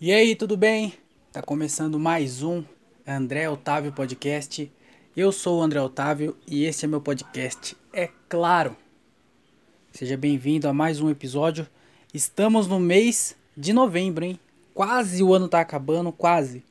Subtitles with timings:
[0.00, 0.94] E aí, tudo bem?
[1.32, 2.62] Tá começando mais um
[3.04, 4.70] André Otávio Podcast.
[5.16, 8.76] Eu sou o André Otávio e esse é meu podcast, é claro.
[9.90, 11.66] Seja bem-vindo a mais um episódio.
[12.14, 14.38] Estamos no mês de novembro, hein?
[14.72, 16.62] Quase o ano tá acabando, quase.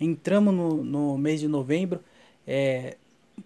[0.00, 1.98] Entramos no, no mês de novembro.
[2.46, 2.96] É...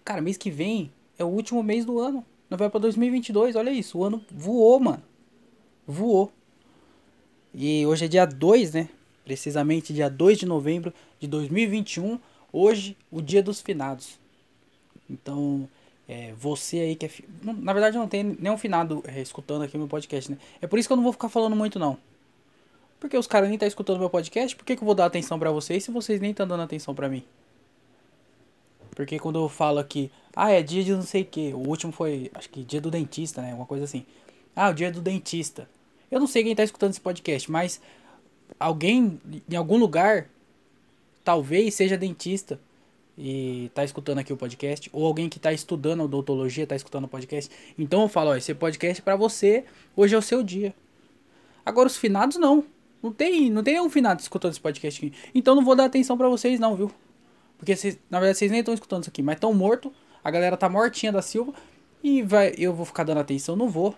[0.05, 2.23] Cara, mês que vem é o último mês do ano.
[2.51, 3.97] Não vai pra 2022, olha isso.
[3.97, 5.01] O ano voou, mano.
[5.87, 6.31] Voou.
[7.51, 8.89] E hoje é dia 2, né?
[9.23, 12.19] Precisamente dia 2 de novembro de 2021,
[12.51, 14.19] hoje, o dia dos finados.
[15.09, 15.67] Então,
[16.07, 17.11] é, você aí que é.
[17.41, 20.37] Na verdade, não tem nenhum finado é, escutando aqui meu podcast, né?
[20.61, 21.97] É por isso que eu não vou ficar falando muito, não.
[22.99, 25.37] Porque os caras nem tá escutando meu podcast, por que, que eu vou dar atenção
[25.37, 27.23] para vocês se vocês nem estão dando atenção para mim?
[28.95, 31.91] Porque quando eu falo aqui, ah, é dia de não sei o que, o último
[31.91, 33.53] foi, acho que dia do dentista, né?
[33.53, 34.05] Uma coisa assim.
[34.55, 35.67] Ah, o dia do dentista.
[36.11, 37.81] Eu não sei quem tá escutando esse podcast, mas
[38.63, 40.29] alguém em algum lugar
[41.23, 42.59] talvez seja dentista
[43.17, 47.07] e tá escutando aqui o podcast, ou alguém que tá estudando odontologia tá escutando o
[47.07, 47.51] podcast.
[47.77, 49.65] Então eu falo, ó, esse podcast é para você,
[49.95, 50.73] hoje é o seu dia.
[51.65, 52.63] Agora os finados não.
[53.01, 55.15] Não tem, não tem um finado escutando esse podcast aqui.
[55.35, 56.89] Então não vou dar atenção para vocês não, viu?
[57.57, 59.93] Porque vocês, na verdade vocês nem estão escutando isso aqui, mas estão morto,
[60.23, 61.53] a galera tá mortinha da Silva
[62.01, 63.95] e vai, eu vou ficar dando atenção, não vou.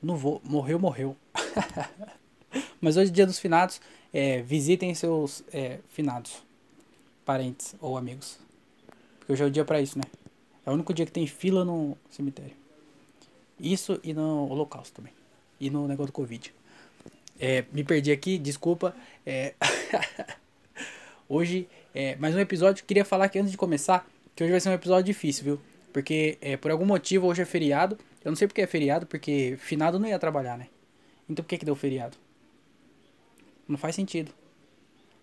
[0.00, 1.16] Não vou, morreu, morreu.
[2.80, 3.80] Mas hoje, dia dos finados,
[4.12, 6.42] é, visitem seus é, finados,
[7.24, 8.38] parentes ou amigos.
[9.18, 10.04] Porque hoje é o dia para isso, né?
[10.64, 12.56] É o único dia que tem fila no cemitério.
[13.60, 15.12] Isso e no holocausto também.
[15.60, 16.54] E no negócio do Covid.
[17.40, 18.94] É, me perdi aqui, desculpa.
[19.24, 19.54] É...
[21.28, 22.84] hoje, é, mais um episódio.
[22.84, 25.60] Queria falar que antes de começar, que hoje vai ser um episódio difícil, viu?
[25.92, 27.98] Porque é, por algum motivo hoje é feriado.
[28.24, 30.68] Eu não sei porque é feriado, porque finado não ia trabalhar, né?
[31.28, 32.16] Então por que, que deu feriado?
[33.68, 34.32] Não faz sentido.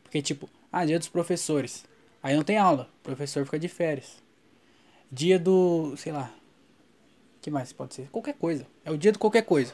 [0.03, 1.83] Porque, tipo, ah, dia dos professores.
[2.21, 2.89] Aí não tem aula.
[2.99, 4.23] O professor fica de férias.
[5.11, 5.95] Dia do.
[5.97, 6.31] sei lá.
[7.41, 8.07] que mais pode ser?
[8.11, 8.67] Qualquer coisa.
[8.84, 9.73] É o dia de qualquer coisa.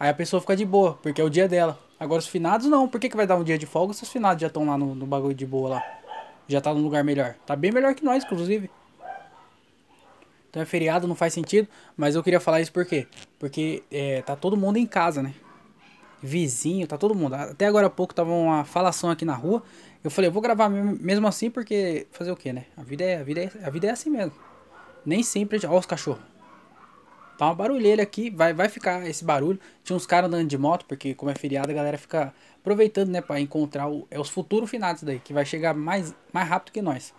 [0.00, 1.78] Aí a pessoa fica de boa, porque é o dia dela.
[1.98, 2.88] Agora os finados não.
[2.88, 4.78] Por que, que vai dar um dia de folga se os finados já estão lá
[4.78, 5.98] no, no bagulho de boa lá?
[6.46, 7.34] Já tá num lugar melhor.
[7.44, 8.70] Tá bem melhor que nós, inclusive.
[10.50, 11.68] Então é feriado, não faz sentido.
[11.96, 13.06] Mas eu queria falar isso por quê?
[13.38, 15.34] Porque é, tá todo mundo em casa, né?
[16.22, 17.34] Vizinho, tá todo mundo.
[17.34, 19.62] Até agora há pouco tava uma falação aqui na rua.
[20.02, 22.66] Eu falei, eu vou gravar mesmo assim porque fazer o que, né?
[22.76, 24.32] A vida é a vida é, a vida é assim mesmo.
[25.04, 26.22] Nem sempre, ó os cachorros.
[27.36, 29.58] Tá uma barulheira aqui, vai vai ficar esse barulho.
[29.84, 33.20] Tinha uns caras andando de moto, porque como é feriado, a galera fica aproveitando, né,
[33.20, 36.82] para encontrar o, é os futuros finados daí, que vai chegar mais mais rápido que
[36.82, 37.14] nós.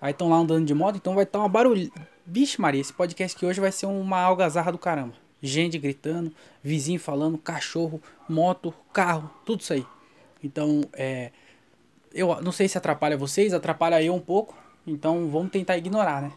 [0.00, 1.90] Aí estão lá andando de moto, então vai estar tá uma barulho.
[2.26, 7.00] Vixe Maria, esse podcast aqui hoje vai ser uma algazarra do caramba gente gritando, vizinho
[7.00, 9.86] falando, cachorro, moto, carro, tudo isso aí.
[10.42, 11.30] Então, é,
[12.12, 14.56] eu não sei se atrapalha vocês, atrapalha eu um pouco.
[14.86, 16.32] Então, vamos tentar ignorar, né?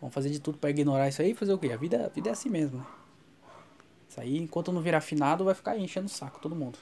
[0.00, 1.72] Vamos fazer de tudo para ignorar isso aí e fazer o quê?
[1.72, 2.86] A vida, a vida é assim mesmo, né?
[4.08, 6.78] Isso aí, enquanto não virar afinado, vai ficar enchendo o saco todo mundo.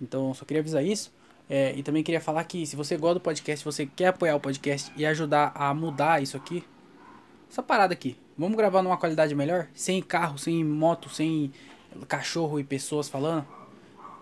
[0.00, 1.12] Então, só queria avisar isso.
[1.48, 4.34] É, e também queria falar que se você gosta do podcast, se você quer apoiar
[4.34, 6.64] o podcast e ajudar a mudar isso aqui,
[7.50, 9.68] essa parada aqui, Vamos gravar numa qualidade melhor?
[9.74, 11.52] Sem carro, sem moto, sem
[12.08, 13.46] cachorro e pessoas falando?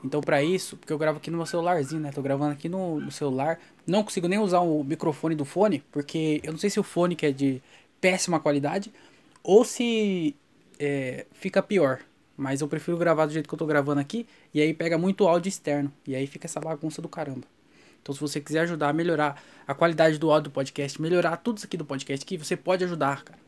[0.04, 2.12] Então, para isso, porque eu gravo aqui no meu celularzinho, né?
[2.12, 3.58] Tô gravando aqui no, no, celular.
[3.86, 7.16] Não consigo nem usar o microfone do fone, porque eu não sei se o fone
[7.16, 7.62] que é de
[8.00, 8.92] péssima qualidade
[9.42, 10.36] ou se
[10.78, 12.00] é, fica pior.
[12.36, 15.26] Mas eu prefiro gravar do jeito que eu tô gravando aqui e aí pega muito
[15.26, 15.90] áudio externo.
[16.06, 17.46] E aí fica essa bagunça do caramba.
[18.02, 21.58] Então, se você quiser ajudar a melhorar a qualidade do áudio do podcast, melhorar tudo
[21.58, 23.38] isso aqui do podcast aqui, você pode ajudar, cara.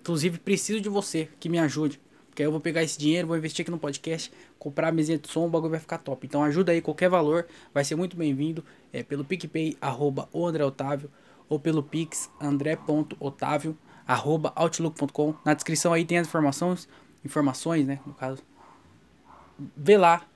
[0.00, 1.98] Inclusive, preciso de você que me ajude.
[2.28, 5.16] Porque aí eu vou pegar esse dinheiro, vou investir aqui no podcast, comprar a mesinha
[5.16, 6.26] de som, o bagulho vai ficar top.
[6.26, 8.64] Então ajuda aí, qualquer valor, vai ser muito bem-vindo.
[8.92, 11.10] É pelo PicPay, arroba o André Otávio,
[11.48, 15.34] ou pelo Pix, andré.otávio, arroba outlook.com.
[15.44, 16.88] Na descrição aí tem as informações,
[17.24, 18.42] informações, né, no caso.
[19.76, 20.26] Vê lá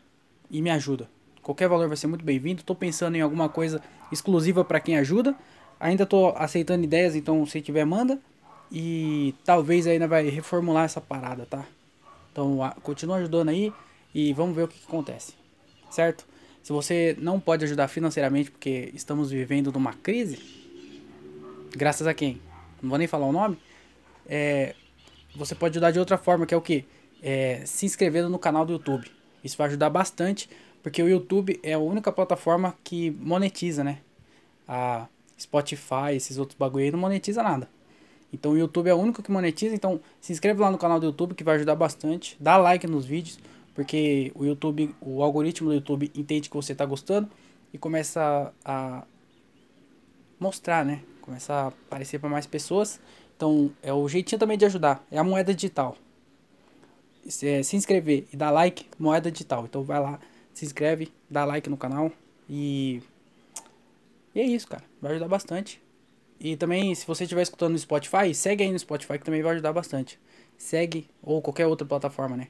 [0.50, 1.10] e me ajuda.
[1.48, 2.62] Qualquer valor vai ser muito bem-vindo.
[2.62, 3.80] Tô pensando em alguma coisa
[4.12, 5.34] exclusiva para quem ajuda.
[5.80, 8.20] Ainda tô aceitando ideias, então se tiver, manda.
[8.70, 11.64] E talvez ainda vai reformular essa parada, tá?
[12.30, 13.72] Então continua ajudando aí
[14.14, 15.32] e vamos ver o que, que acontece.
[15.90, 16.26] Certo?
[16.62, 20.38] Se você não pode ajudar financeiramente porque estamos vivendo numa crise,
[21.70, 22.42] graças a quem?
[22.82, 23.58] Não vou nem falar o nome.
[24.26, 24.74] É,
[25.34, 26.84] você pode ajudar de outra forma, que é o que?
[27.22, 29.10] É, se inscrevendo no canal do YouTube.
[29.42, 30.50] Isso vai ajudar bastante,
[30.82, 33.98] porque o YouTube é a única plataforma que monetiza, né?
[34.66, 35.06] A
[35.38, 37.68] Spotify, esses outros bagulho aí não monetiza nada.
[38.32, 41.06] Então o YouTube é o único que monetiza, então se inscreve lá no canal do
[41.06, 42.36] YouTube que vai ajudar bastante.
[42.38, 43.38] Dá like nos vídeos,
[43.74, 47.30] Porque o YouTube, o algoritmo do YouTube entende que você tá gostando
[47.72, 49.04] e começa a
[50.40, 51.00] mostrar, né?
[51.20, 52.98] Começa a aparecer para mais pessoas.
[53.36, 55.06] Então, é o jeitinho também de ajudar.
[55.12, 55.96] É a moeda digital.
[57.28, 59.64] Se, se inscrever e dar like, moeda digital.
[59.64, 60.18] Então, vai lá,
[60.58, 62.10] se inscreve, dá like no canal
[62.50, 63.00] e.
[64.34, 64.82] E é isso, cara.
[65.00, 65.80] Vai ajudar bastante.
[66.40, 69.52] E também, se você estiver escutando no Spotify, segue aí no Spotify que também vai
[69.52, 70.18] ajudar bastante.
[70.56, 72.48] Segue, ou qualquer outra plataforma, né?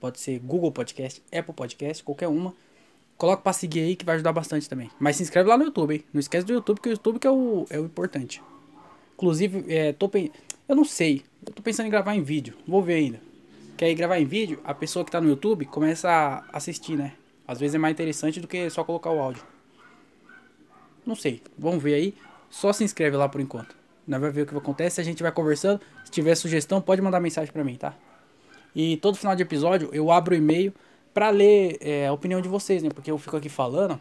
[0.00, 2.54] Pode ser Google Podcast, Apple Podcast, qualquer uma.
[3.16, 4.90] Coloca pra seguir aí que vai ajudar bastante também.
[4.98, 6.04] Mas se inscreve lá no YouTube, hein?
[6.12, 8.42] Não esquece do YouTube, que o YouTube que é o, é o importante.
[9.14, 10.10] Inclusive, é, tô
[10.68, 11.22] eu não sei.
[11.46, 12.54] Eu tô pensando em gravar em vídeo.
[12.66, 13.20] Vou ver ainda.
[13.76, 17.12] Que aí gravar em vídeo, a pessoa que tá no YouTube começa a assistir, né?
[17.52, 19.44] Às vezes é mais interessante do que só colocar o áudio.
[21.04, 21.42] Não sei.
[21.58, 22.14] Vamos ver aí.
[22.48, 23.76] Só se inscreve lá por enquanto.
[24.06, 25.02] Nós vai ver o que acontece.
[25.02, 25.78] A gente vai conversando.
[26.02, 27.94] Se tiver sugestão, pode mandar mensagem pra mim, tá?
[28.74, 30.72] E todo final de episódio eu abro o e-mail
[31.12, 32.88] para ler é, a opinião de vocês, né?
[32.88, 34.00] Porque eu fico aqui falando,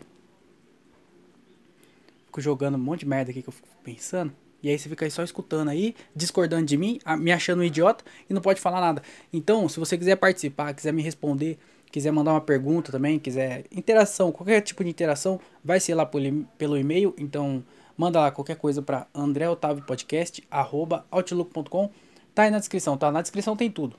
[2.28, 4.32] fico jogando um monte de merda aqui que eu fico pensando.
[4.64, 8.06] E aí você fica aí só escutando aí, discordando de mim, me achando um idiota
[8.30, 9.04] e não pode falar nada.
[9.34, 11.60] Então, se você quiser participar, quiser me responder,
[11.92, 16.78] quiser mandar uma pergunta também, quiser interação, qualquer tipo de interação, vai ser lá pelo
[16.78, 17.16] e-mail.
[17.18, 17.64] Então,
[17.98, 21.90] manda lá qualquer coisa para andreotaviopodcast@outlook.com.
[22.34, 23.12] Tá aí na descrição, tá?
[23.12, 23.98] Na descrição tem tudo.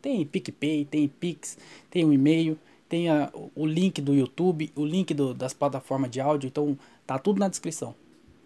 [0.00, 1.58] Tem PicPay, tem Pix,
[1.90, 2.58] tem um e-mail,
[2.88, 6.76] tem a, o link do YouTube, o link do, das plataformas de áudio, então
[7.06, 7.94] tá tudo na descrição,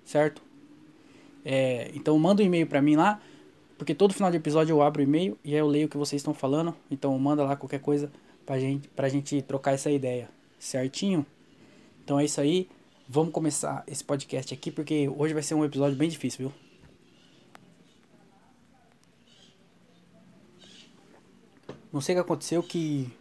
[0.04, 0.40] certo?
[1.44, 3.20] É, então manda um e-mail para mim lá,
[3.76, 5.96] porque todo final de episódio eu abro o e-mail e aí eu leio o que
[5.96, 8.12] vocês estão falando, então manda lá qualquer coisa
[8.48, 11.26] pra gente, pra gente trocar essa ideia, certinho?
[12.02, 12.66] Então é isso aí,
[13.06, 16.52] vamos começar esse podcast aqui, porque hoje vai ser um episódio bem difícil, viu?
[21.92, 23.12] Não sei o que aconteceu que.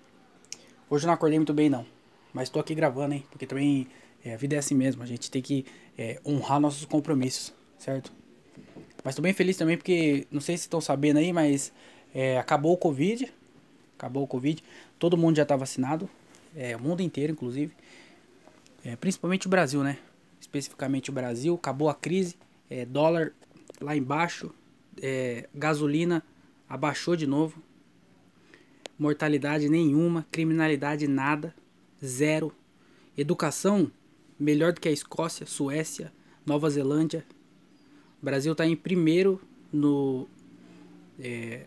[0.90, 1.86] Hoje eu não acordei muito bem, não.
[2.34, 3.26] Mas tô aqui gravando, hein?
[3.30, 3.86] Porque também
[4.24, 5.04] é, a vida é assim mesmo.
[5.04, 5.66] A gente tem que
[5.98, 8.14] é, honrar nossos compromissos, certo?
[9.04, 11.74] Mas tô bem feliz também porque, não sei se estão sabendo aí, mas
[12.16, 13.34] é, acabou o Covid.
[13.98, 14.64] Acabou o Covid.
[15.00, 16.10] Todo mundo já tá vacinado.
[16.56, 17.74] É, o mundo inteiro, inclusive.
[18.84, 19.98] É, principalmente o Brasil, né?
[20.40, 21.56] Especificamente o Brasil.
[21.56, 22.36] Acabou a crise.
[22.70, 23.34] É, dólar
[23.80, 24.54] lá embaixo.
[25.02, 26.24] É, gasolina
[26.68, 27.62] abaixou de novo
[28.98, 31.54] mortalidade nenhuma, criminalidade nada,
[32.04, 32.54] zero.
[33.18, 33.92] Educação
[34.40, 36.12] melhor do que a Escócia, Suécia,
[36.46, 37.26] Nova Zelândia.
[38.22, 39.42] O Brasil está em primeiro
[39.72, 40.28] no
[41.20, 41.66] é,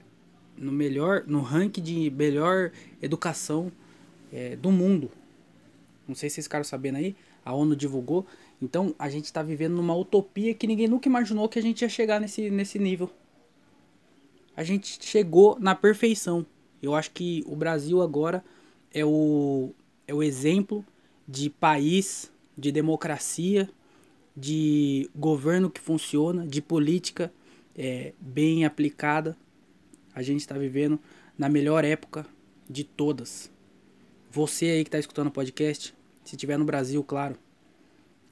[0.61, 2.71] no melhor no ranking de melhor
[3.03, 3.73] educação
[4.33, 5.11] é, do mundo.
[6.07, 8.27] Não sei se vocês ficaram sabendo aí, a ONU divulgou.
[8.61, 11.89] Então a gente está vivendo numa utopia que ninguém nunca imaginou que a gente ia
[11.89, 13.11] chegar nesse, nesse nível.
[14.57, 16.45] A gente chegou na perfeição.
[16.83, 18.45] Eu acho que o Brasil agora
[18.93, 19.71] é o,
[20.07, 20.85] é o exemplo
[21.27, 23.71] de país, de democracia,
[24.37, 27.33] de governo que funciona, de política
[27.77, 29.37] é, bem aplicada.
[30.15, 30.99] A gente está vivendo
[31.39, 32.27] na melhor época
[32.69, 33.51] de todas.
[34.31, 37.37] Você aí que está escutando o podcast, se estiver no Brasil, claro.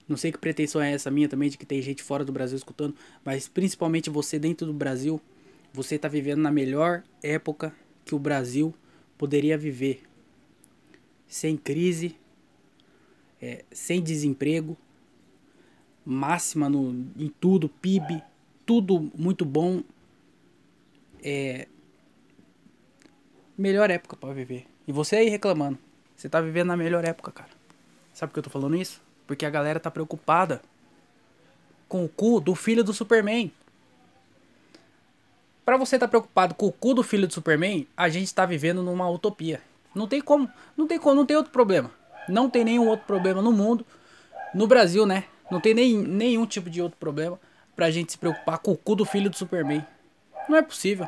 [0.09, 2.57] Não sei que pretensão é essa minha também, de que tem gente fora do Brasil
[2.57, 2.95] escutando,
[3.25, 5.21] mas principalmente você dentro do Brasil,
[5.73, 8.75] você está vivendo na melhor época que o Brasil
[9.19, 10.03] poderia viver
[11.27, 12.17] sem crise,
[13.41, 14.77] é, sem desemprego,
[16.05, 18.23] máxima no, em tudo, PIB,
[18.65, 19.83] tudo muito bom.
[21.23, 21.67] É,
[23.57, 24.67] melhor época para viver.
[24.87, 25.79] E você aí reclamando,
[26.17, 27.51] você tá vivendo na melhor época, cara.
[28.15, 29.03] Sabe por que eu tô falando isso?
[29.27, 30.63] Porque a galera tá preocupada
[31.89, 33.53] com o cu do filho do Superman.
[35.65, 38.83] Para você tá preocupado com o cu do filho do Superman, a gente está vivendo
[38.83, 39.61] numa utopia.
[39.95, 41.91] Não tem como, não tem como, não tem outro problema.
[42.29, 43.85] Não tem nenhum outro problema no mundo,
[44.55, 45.25] no Brasil, né?
[45.51, 47.39] Não tem nem, nenhum tipo de outro problema
[47.75, 49.85] pra gente se preocupar com o cu do filho do Superman.
[50.49, 51.07] Não é possível.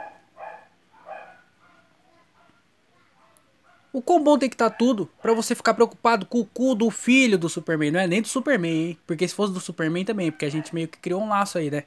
[3.93, 6.75] O quão bom tem que estar tá tudo para você ficar preocupado com o cu
[6.75, 7.91] do filho do Superman.
[7.91, 8.99] Não é nem do Superman, hein?
[9.07, 11.71] Porque se fosse do Superman também, porque a gente meio que criou um laço aí,
[11.71, 11.85] né?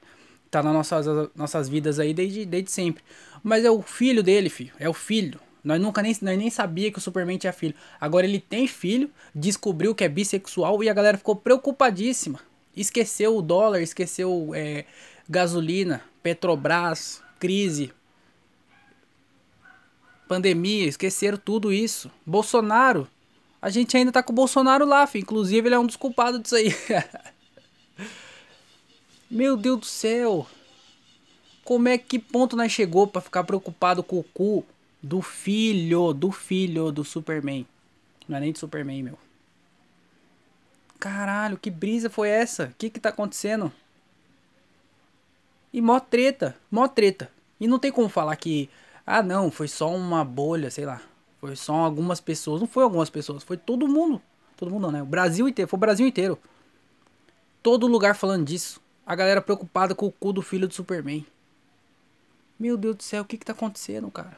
[0.54, 3.04] tá nas nossas, nossas vidas aí desde, desde sempre.
[3.42, 4.72] Mas é o filho dele, filho.
[4.80, 5.40] É o filho.
[5.64, 7.74] Nós nunca nem, nós nem sabia que o Superman tinha filho.
[8.00, 12.40] Agora ele tem filho, descobriu que é bissexual e a galera ficou preocupadíssima.
[12.76, 14.86] Esqueceu o dólar, esqueceu é,
[15.28, 17.92] gasolina, Petrobras, crise,
[20.30, 22.10] pandemia, esqueceram tudo isso.
[22.26, 23.06] Bolsonaro,
[23.62, 25.24] a gente ainda tá com o Bolsonaro lá, filho.
[25.24, 26.74] Inclusive ele é um dos culpados disso aí.
[29.30, 30.48] Meu Deus do céu.
[31.66, 34.66] Como é que ponto nós chegou para ficar preocupado com o cu
[35.02, 37.68] Do filho, do filho do Superman.
[38.26, 39.20] Não é nem do Superman, meu.
[40.98, 42.68] Caralho, que brisa foi essa?
[42.68, 43.70] O que que tá acontecendo?
[45.74, 47.32] E mó treta, mó treta.
[47.60, 48.70] E não tem como falar que,
[49.06, 51.02] ah não, foi só uma bolha, sei lá.
[51.42, 52.62] Foi só algumas pessoas.
[52.62, 54.22] Não foi algumas pessoas, foi todo mundo.
[54.56, 55.02] Todo mundo não, né?
[55.02, 56.38] O Brasil inteiro, foi o Brasil inteiro.
[57.64, 58.80] Todo lugar falando disso.
[59.06, 61.26] A galera preocupada com o cu do filho do Superman.
[62.60, 64.38] Meu Deus do céu, o que que tá acontecendo, cara?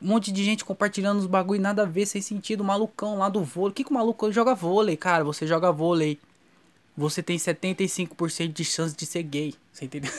[0.00, 2.62] Um monte de gente compartilhando os bagulho nada a ver, sem sentido.
[2.62, 3.70] Malucão lá do vôlei.
[3.70, 5.24] O que que o maluco joga vôlei, cara?
[5.24, 6.18] Você joga vôlei.
[7.00, 9.54] Você tem 75% de chance de ser gay.
[9.72, 10.12] Você entendeu?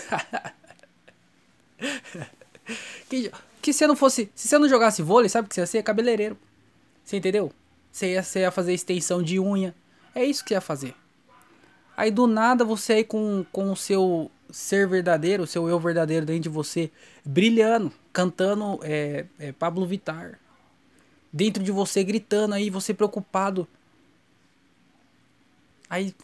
[3.07, 4.31] que, que se eu não fosse.
[4.33, 5.83] Se você não jogasse vôlei, sabe o que você ia ser?
[5.83, 6.35] Cabeleireiro.
[7.05, 7.51] Você entendeu?
[7.91, 9.75] Você ia, você ia fazer extensão de unha.
[10.15, 10.95] É isso que você ia fazer.
[11.95, 16.25] Aí do nada você aí com, com o seu ser verdadeiro, o seu eu verdadeiro
[16.25, 16.89] dentro de você,
[17.23, 20.39] brilhando, cantando é, é, Pablo Vittar.
[21.31, 23.67] Dentro de você, gritando aí, você preocupado.
[25.88, 26.15] Aí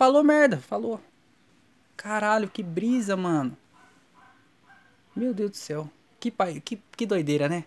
[0.00, 0.98] falou merda, falou.
[1.94, 3.54] Caralho, que brisa, mano.
[5.14, 5.90] Meu Deus do céu.
[6.18, 7.64] Que, pai, que, que doideira, né?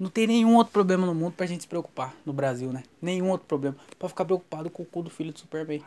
[0.00, 2.84] Não tem nenhum outro problema no mundo pra gente se preocupar no Brasil, né?
[3.02, 3.76] Nenhum outro problema.
[3.98, 5.84] Pra ficar preocupado com o cu do filho do Superman.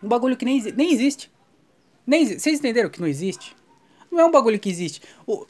[0.00, 1.28] Um bagulho que nem, nem existe.
[2.06, 3.56] Nem, vocês entenderam que não existe?
[4.12, 5.02] Não é um bagulho que existe.
[5.26, 5.44] O,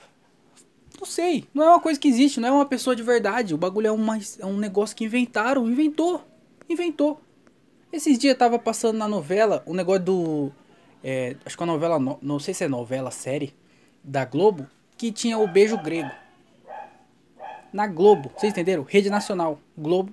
[0.99, 1.45] não sei.
[1.53, 2.41] Não é uma coisa que existe.
[2.41, 3.53] Não é uma pessoa de verdade.
[3.53, 5.69] O bagulho é, uma, é um negócio que inventaram.
[5.69, 6.25] Inventou.
[6.67, 7.21] Inventou.
[7.93, 10.53] Esses dias tava passando na novela o um negócio do.
[11.05, 11.99] É, acho que a novela.
[11.99, 13.55] No, não sei se é novela, série.
[14.03, 14.67] Da Globo.
[14.97, 16.11] Que tinha o beijo grego.
[17.73, 18.31] Na Globo.
[18.37, 18.83] Vocês entenderam?
[18.83, 19.59] Rede Nacional.
[19.77, 20.13] Globo.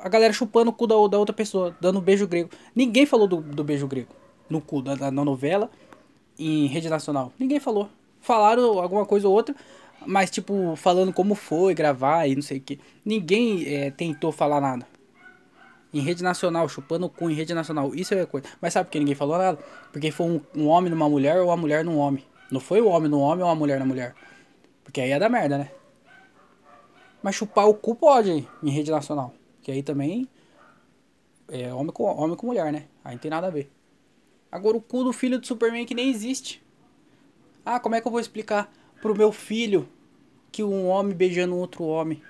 [0.00, 1.76] A galera chupando o cu da, da outra pessoa.
[1.80, 2.50] Dando beijo grego.
[2.74, 4.14] Ninguém falou do, do beijo grego
[4.48, 5.70] no cu da, da novela
[6.38, 7.32] em rede nacional.
[7.38, 7.88] Ninguém falou.
[8.20, 9.54] Falaram alguma coisa ou outra,
[10.06, 12.78] mas tipo, falando como foi gravar e não sei o que.
[13.04, 14.86] Ninguém é, tentou falar nada.
[15.92, 17.94] Em rede nacional, chupando o cu em rede nacional.
[17.94, 18.48] Isso é coisa.
[18.60, 19.58] Mas sabe por que ninguém falou nada?
[19.92, 22.24] Porque foi um, um homem numa mulher ou uma mulher num homem.
[22.50, 24.14] Não foi o homem no homem ou a mulher na mulher.
[24.82, 25.70] Porque aí é da merda, né?
[27.22, 29.34] Mas chupar o cu pode em rede nacional.
[29.62, 30.28] Que aí também
[31.48, 32.86] é homem com, homem com mulher, né?
[33.04, 33.70] Aí não tem nada a ver.
[34.50, 36.62] Agora o cu do filho do Superman que nem existe.
[37.64, 39.88] Ah, como é que eu vou explicar pro meu filho
[40.50, 42.22] que um homem beijando outro homem?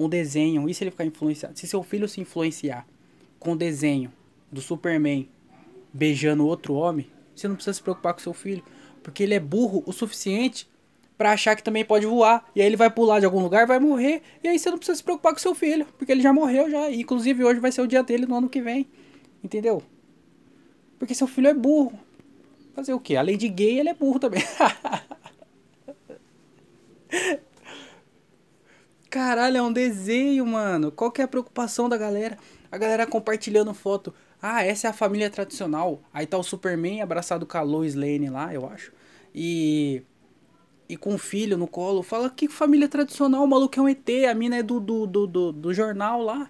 [0.00, 0.68] Um desenho.
[0.68, 1.58] E se ele ficar influenciado?
[1.58, 2.86] Se seu filho se influenciar
[3.38, 4.10] com o desenho
[4.50, 5.28] do Superman
[5.92, 8.64] beijando outro homem, você não precisa se preocupar com seu filho.
[9.02, 10.68] Porque ele é burro o suficiente
[11.18, 12.50] para achar que também pode voar.
[12.54, 14.22] E aí ele vai pular de algum lugar, vai morrer.
[14.42, 15.86] E aí você não precisa se preocupar com seu filho.
[15.98, 16.90] Porque ele já morreu já.
[16.90, 18.88] E, inclusive hoje vai ser o dia dele no ano que vem.
[19.44, 19.82] Entendeu?
[20.98, 21.92] Porque seu filho é burro.
[22.74, 23.16] Fazer o quê?
[23.16, 24.42] Além de gay, ele é burro também.
[29.10, 30.92] Caralho, é um desenho, mano.
[30.92, 32.38] Qual que é a preocupação da galera?
[32.70, 34.14] A galera compartilhando foto.
[34.40, 36.00] Ah, essa é a família tradicional.
[36.14, 38.92] Aí tá o Superman abraçado com a Lois Lane lá, eu acho.
[39.34, 40.02] E.
[40.88, 42.02] E com o filho no colo.
[42.04, 44.08] Fala que família tradicional, o maluco é um ET.
[44.28, 46.48] A mina é do, do, do, do, do jornal lá.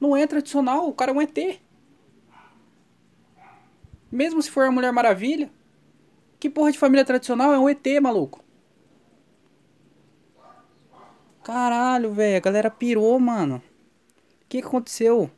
[0.00, 1.60] Não é tradicional, o cara é um ET.
[4.10, 5.50] Mesmo se for a Mulher Maravilha.
[6.38, 8.42] Que porra de família tradicional é um ET, maluco.
[11.42, 12.36] Caralho, velho.
[12.36, 13.56] A galera pirou, mano.
[13.56, 15.30] O que, que aconteceu?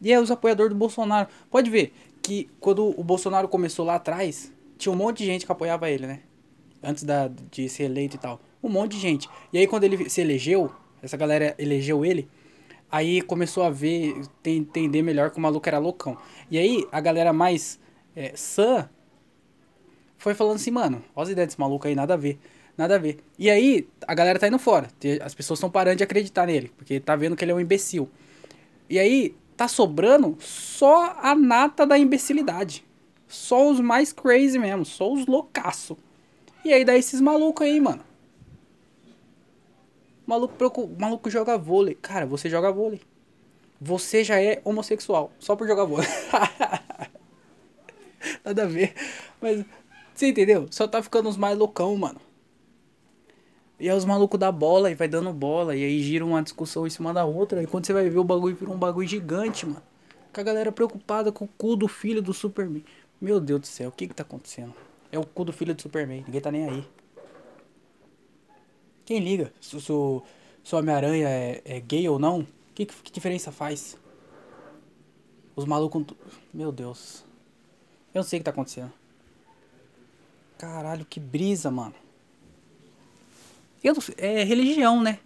[0.00, 1.28] E é os apoiadores do Bolsonaro.
[1.50, 5.52] Pode ver que quando o Bolsonaro começou lá atrás, tinha um monte de gente que
[5.52, 6.20] apoiava ele, né?
[6.82, 8.40] Antes da, de ser eleito e tal.
[8.62, 9.28] Um monte de gente.
[9.52, 12.28] E aí quando ele se elegeu, essa galera elegeu ele,
[12.90, 16.16] Aí começou a ver, entender melhor que o maluco era loucão.
[16.50, 17.78] E aí a galera mais
[18.16, 18.90] é, sã
[20.20, 22.38] foi falando assim, mano, olha as ideias desse maluco aí, nada a ver.
[22.76, 23.18] Nada a ver.
[23.38, 24.88] E aí a galera tá indo fora.
[25.22, 28.08] As pessoas estão parando de acreditar nele, porque tá vendo que ele é um imbecil.
[28.88, 32.84] E aí tá sobrando só a nata da imbecilidade.
[33.26, 35.96] Só os mais crazy mesmo, só os loucaço.
[36.64, 38.10] E aí dá esses malucos aí, mano
[40.30, 41.96] maluco, maluco joga vôlei.
[41.96, 43.00] Cara, você joga vôlei.
[43.80, 46.06] Você já é homossexual, só por jogar vôlei.
[48.44, 48.94] Nada a ver.
[49.40, 49.64] Mas,
[50.20, 50.68] você entendeu?
[50.70, 52.20] Só tá ficando os mais loucão, mano.
[53.78, 55.74] E aí os malucos da bola e vai dando bola.
[55.74, 57.62] E aí gira uma discussão em cima da outra.
[57.62, 59.82] E quando você vai ver o bagulho vira um bagulho gigante, mano.
[60.32, 62.84] Com a galera preocupada com o cu do filho do Superman.
[63.18, 64.74] Meu Deus do céu, o que que tá acontecendo?
[65.10, 66.22] É o cu do filho do Superman.
[66.26, 66.84] Ninguém tá nem aí.
[69.06, 70.22] Quem liga se, o
[70.70, 72.46] Homem-Aranha é, é, gay ou não?
[72.74, 73.96] Que, que diferença faz?
[75.56, 76.04] Os malucos.
[76.52, 77.24] Meu Deus.
[78.14, 78.99] Eu não sei o que tá acontecendo.
[80.60, 81.94] Caralho, que brisa, mano.
[83.82, 85.18] Eu não sei, é religião, né?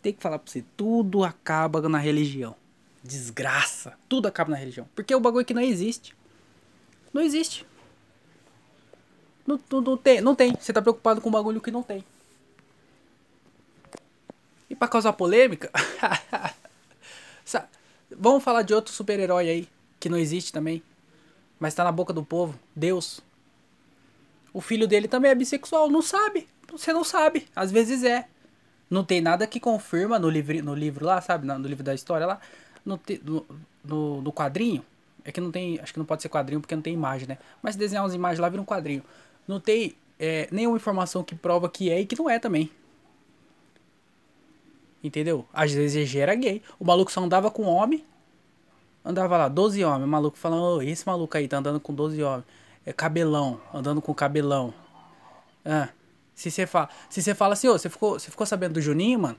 [0.00, 2.56] Tem que falar pra você, tudo acaba na religião.
[3.04, 3.98] Desgraça.
[4.08, 4.88] Tudo acaba na religião.
[4.94, 6.16] Porque é o bagulho que não existe.
[7.12, 7.66] Não existe.
[9.46, 10.54] Não, não, não tem, não tem.
[10.58, 12.02] Você tá preocupado com um bagulho que não tem.
[14.70, 15.70] E pra causar polêmica.
[18.10, 19.68] Vamos falar de outro super-herói aí.
[20.00, 20.82] Que não existe também.
[21.60, 22.58] Mas tá na boca do povo.
[22.74, 23.20] Deus.
[24.58, 25.88] O filho dele também é bissexual.
[25.88, 26.48] Não sabe.
[26.72, 27.46] Você não sabe.
[27.54, 28.26] Às vezes é.
[28.90, 31.46] Não tem nada que confirma no livro, no livro lá, sabe?
[31.46, 32.40] No livro da história lá.
[32.84, 32.98] No,
[33.84, 34.84] no, no, quadrinho.
[35.24, 35.78] É que não tem.
[35.78, 37.38] Acho que não pode ser quadrinho porque não tem imagem, né?
[37.62, 39.04] Mas se desenhar umas imagens lá vira um quadrinho.
[39.46, 42.68] Não tem é, nenhuma informação que prova que é e que não é também.
[45.04, 45.46] Entendeu?
[45.52, 46.64] Às vezes era gay.
[46.80, 48.04] O maluco só andava com homem.
[49.04, 50.04] Andava lá, 12 homens.
[50.04, 52.57] O maluco falando, oh, esse maluco aí tá andando com 12 homens.
[52.88, 54.72] É cabelão, andando com cabelão.
[55.62, 55.90] Ah,
[56.34, 59.18] se você fala, se você fala assim, ô, você ficou, você ficou sabendo do Juninho,
[59.18, 59.36] mano?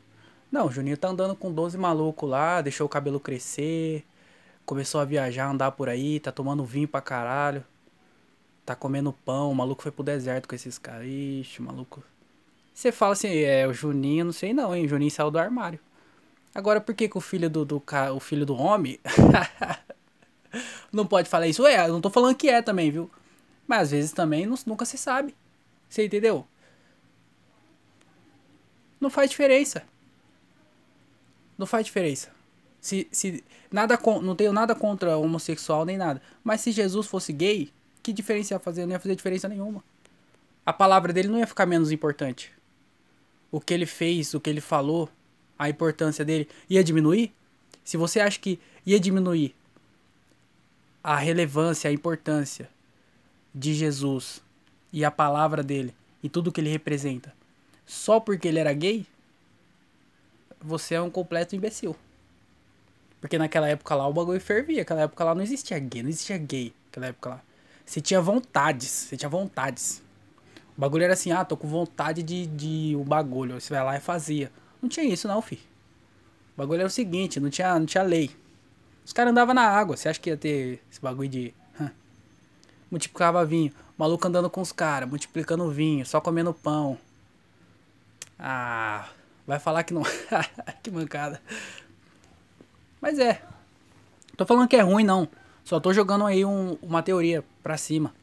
[0.51, 4.05] Não, o Juninho tá andando com 12 malucos lá, deixou o cabelo crescer,
[4.67, 7.65] começou a viajar, andar por aí, tá tomando vinho pra caralho.
[8.63, 11.07] Tá comendo pão, o maluco foi pro deserto com esses caras.
[11.07, 12.03] Ixi, maluco.
[12.71, 14.85] Você fala assim, é, o Juninho, não sei não, hein?
[14.85, 15.79] O Juninho saiu do armário.
[16.53, 17.83] Agora, por que, que o filho do, do
[18.15, 18.99] o filho do homem
[20.93, 21.65] não pode falar isso?
[21.65, 23.09] É, eu não tô falando que é também, viu?
[23.69, 25.35] Mas às vezes também não, nunca se sabe.
[25.87, 26.43] Você entendeu?
[28.99, 29.83] Não faz diferença.
[31.55, 32.31] Não faz diferença.
[32.81, 36.19] Se, se nada não tenho nada contra homossexual nem nada.
[36.43, 37.71] Mas se Jesus fosse gay,
[38.01, 38.87] que diferença ia fazer?
[38.87, 39.83] Não ia fazer diferença nenhuma.
[40.65, 42.51] A palavra dele não ia ficar menos importante.
[43.51, 45.07] O que ele fez, o que ele falou,
[45.59, 47.31] a importância dele ia diminuir?
[47.83, 49.53] Se você acha que ia diminuir
[51.03, 52.67] a relevância, a importância
[53.53, 54.41] de Jesus
[54.91, 57.33] e a palavra dele e tudo que ele representa
[57.89, 59.03] só porque ele era gay,
[60.61, 61.95] você é um completo imbecil.
[63.19, 66.37] Porque naquela época lá o bagulho fervia, naquela época lá não existia gay, não existia
[66.37, 67.41] gay, naquela época lá.
[67.83, 70.03] Você tinha vontades, você tinha vontades.
[70.77, 73.97] O bagulho era assim, ah, tô com vontade de, de um bagulho, você vai lá
[73.97, 74.51] e fazia.
[74.79, 75.55] Não tinha isso não, fi.
[75.55, 78.29] O bagulho era o seguinte, não tinha, não tinha lei.
[79.03, 81.55] Os caras andavam na água, você acha que ia ter esse bagulho de...
[82.89, 83.71] Multiplicava vinho.
[83.97, 86.97] Maluco andando com os caras, multiplicando vinho, só comendo pão.
[88.37, 89.09] Ah,
[89.45, 90.03] vai falar que não...
[90.81, 91.41] que mancada.
[93.01, 93.41] Mas é.
[94.37, 95.27] Tô falando que é ruim, não.
[95.65, 98.13] Só tô jogando aí um, uma teoria pra cima.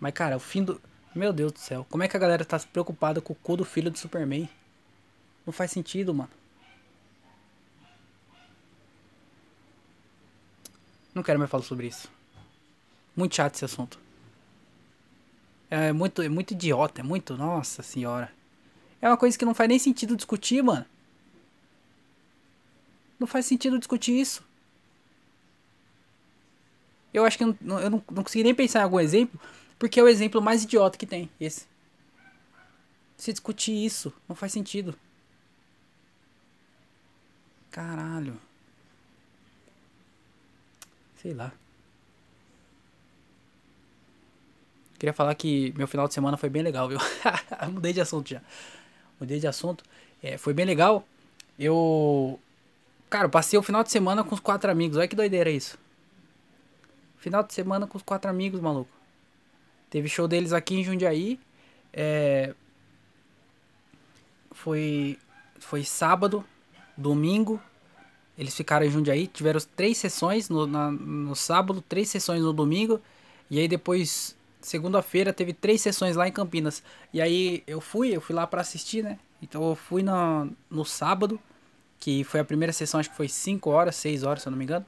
[0.00, 0.80] Mas, cara, o fim do...
[1.14, 1.86] Meu Deus do céu.
[1.88, 4.48] Como é que a galera tá preocupada com o cu do filho do Superman?
[5.44, 6.30] Não faz sentido, mano.
[11.14, 12.10] Não quero mais falar sobre isso.
[13.16, 13.98] Muito chato esse assunto.
[15.70, 17.36] É muito, é muito idiota, é muito.
[17.36, 18.32] Nossa senhora.
[19.00, 20.84] É uma coisa que não faz nem sentido discutir, mano.
[23.18, 24.42] Não faz sentido discutir isso.
[27.12, 29.40] Eu acho que eu não, eu não, não consegui nem pensar em algum exemplo
[29.80, 31.66] porque é o exemplo mais idiota que tem, esse.
[33.16, 34.94] Se discutir isso, não faz sentido.
[37.70, 38.38] Caralho.
[41.20, 41.52] Sei lá.
[44.98, 46.98] Queria falar que meu final de semana foi bem legal, viu?
[47.72, 48.40] Mudei de assunto já.
[49.18, 49.84] Mudei de assunto.
[50.22, 51.06] É, foi bem legal.
[51.58, 52.40] Eu.
[53.10, 54.96] Cara, eu passei o final de semana com os quatro amigos.
[54.96, 55.78] Olha que doideira isso.
[57.18, 58.90] Final de semana com os quatro amigos, maluco.
[59.90, 61.38] Teve show deles aqui em Jundiaí.
[61.92, 62.54] É,
[64.52, 65.18] foi,
[65.58, 66.44] foi sábado,
[66.96, 67.60] domingo.
[68.40, 69.26] Eles ficaram em Jundiaí.
[69.26, 72.98] Tiveram três sessões no, na, no sábado, três sessões no domingo.
[73.50, 76.82] E aí depois, segunda-feira, teve três sessões lá em Campinas.
[77.12, 79.18] E aí eu fui, eu fui lá para assistir, né?
[79.42, 81.38] Então eu fui no, no sábado,
[81.98, 84.58] que foi a primeira sessão, acho que foi 5 horas, 6 horas, se eu não
[84.58, 84.86] me engano.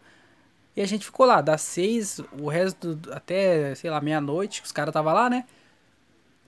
[0.75, 4.95] E a gente ficou lá, das seis, o resto até, sei lá, meia-noite, os caras
[4.95, 5.45] tava lá, né?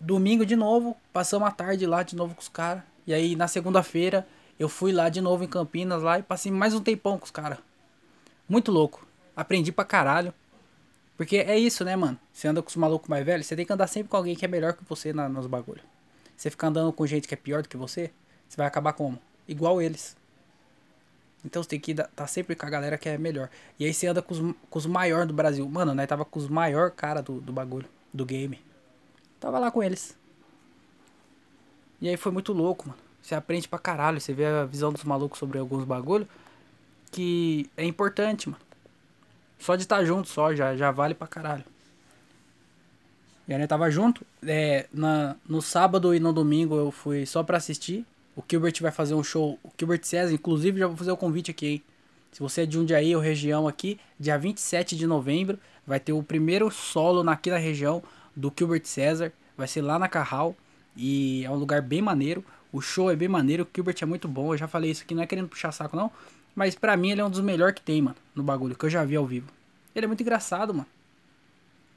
[0.01, 2.83] Domingo de novo, passamos a tarde lá de novo com os caras.
[3.07, 4.27] E aí na segunda-feira
[4.59, 7.31] eu fui lá de novo em Campinas lá e passei mais um tempão com os
[7.31, 7.59] caras.
[8.49, 9.07] Muito louco.
[9.35, 10.33] Aprendi pra caralho.
[11.17, 12.19] Porque é isso, né, mano?
[12.33, 14.45] Você anda com os malucos mais velhos, você tem que andar sempre com alguém que
[14.45, 15.85] é melhor que você na, nos bagulhos.
[16.37, 18.11] Você ficar andando com gente que é pior do que você,
[18.49, 19.19] você vai acabar como?
[19.47, 20.17] Igual eles.
[21.45, 23.49] Então você tem que estar tá sempre com a galera que é melhor.
[23.79, 25.69] E aí você anda com os, com os maiores do Brasil.
[25.69, 28.61] Mano, nós tava com os maior cara do, do bagulho, do game.
[29.39, 30.17] Tava lá com eles.
[32.01, 33.04] E aí foi muito louco, mano.
[33.25, 34.21] Você aprende pra caralho.
[34.21, 36.29] Você vê a visão dos malucos sobre alguns bagulho.
[37.11, 38.61] Que é importante, mano.
[39.59, 41.65] Só de estar tá junto só, já, já vale pra caralho.
[43.49, 44.27] E aí, né, tava junto.
[44.47, 48.05] É, na, no sábado e no domingo eu fui só pra assistir.
[48.37, 49.59] O Gilbert vai fazer um show.
[49.65, 51.83] O Gilbert César, inclusive, já vou fazer o convite aqui, hein?
[52.31, 56.23] Se você é de Jundiaí ou região aqui, dia 27 de novembro, vai ter o
[56.23, 58.03] primeiro solo aqui na região
[58.37, 59.33] do Gilbert César.
[59.57, 60.55] Vai ser lá na Carral.
[60.95, 62.45] E é um lugar bem maneiro.
[62.75, 63.63] O show é bem maneiro.
[63.63, 64.53] O Gilbert é muito bom.
[64.53, 66.11] Eu já falei isso aqui, não é querendo puxar saco, não.
[66.57, 68.91] Mas pra mim ele é um dos melhores que tem, mano, no bagulho, que eu
[68.91, 69.47] já vi ao vivo.
[69.95, 70.87] Ele é muito engraçado, mano.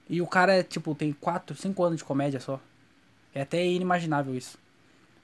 [0.08, 2.60] E o cara é, tipo, tem 4, 5 anos de comédia só.
[3.34, 4.60] É até inimaginável isso.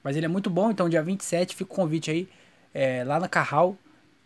[0.04, 2.28] Mas ele é muito bom, então dia 27 fica o convite aí.
[2.74, 3.78] É, lá na Carral.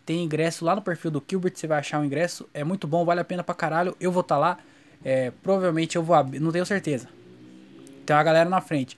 [0.05, 2.47] Tem ingresso lá no perfil do Gilbert, você vai achar o ingresso.
[2.53, 3.97] É muito bom, vale a pena pra caralho.
[3.99, 4.57] Eu vou estar tá lá.
[5.03, 7.09] É, provavelmente eu vou abrir, não tenho certeza.
[8.05, 8.97] Tem uma galera na frente.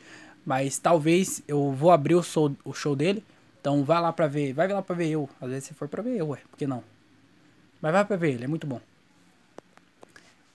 [0.49, 3.23] Mas talvez eu vou abrir o show, o show dele.
[3.61, 4.51] Então vai lá pra ver.
[4.51, 5.29] Vai lá pra ver eu.
[5.39, 6.39] Às vezes se for pra ver eu, ué.
[6.49, 6.83] Por que não?
[7.79, 8.81] Mas vai pra ver ele, é muito bom.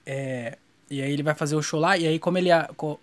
[0.05, 0.57] É,
[0.89, 2.49] e aí ele vai fazer o show lá, e aí como ele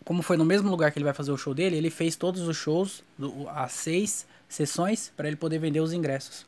[0.05, 2.47] como foi no mesmo lugar que ele vai fazer o show dele, ele fez todos
[2.47, 3.03] os shows,
[3.49, 6.45] as seis sessões, para ele poder vender os ingressos.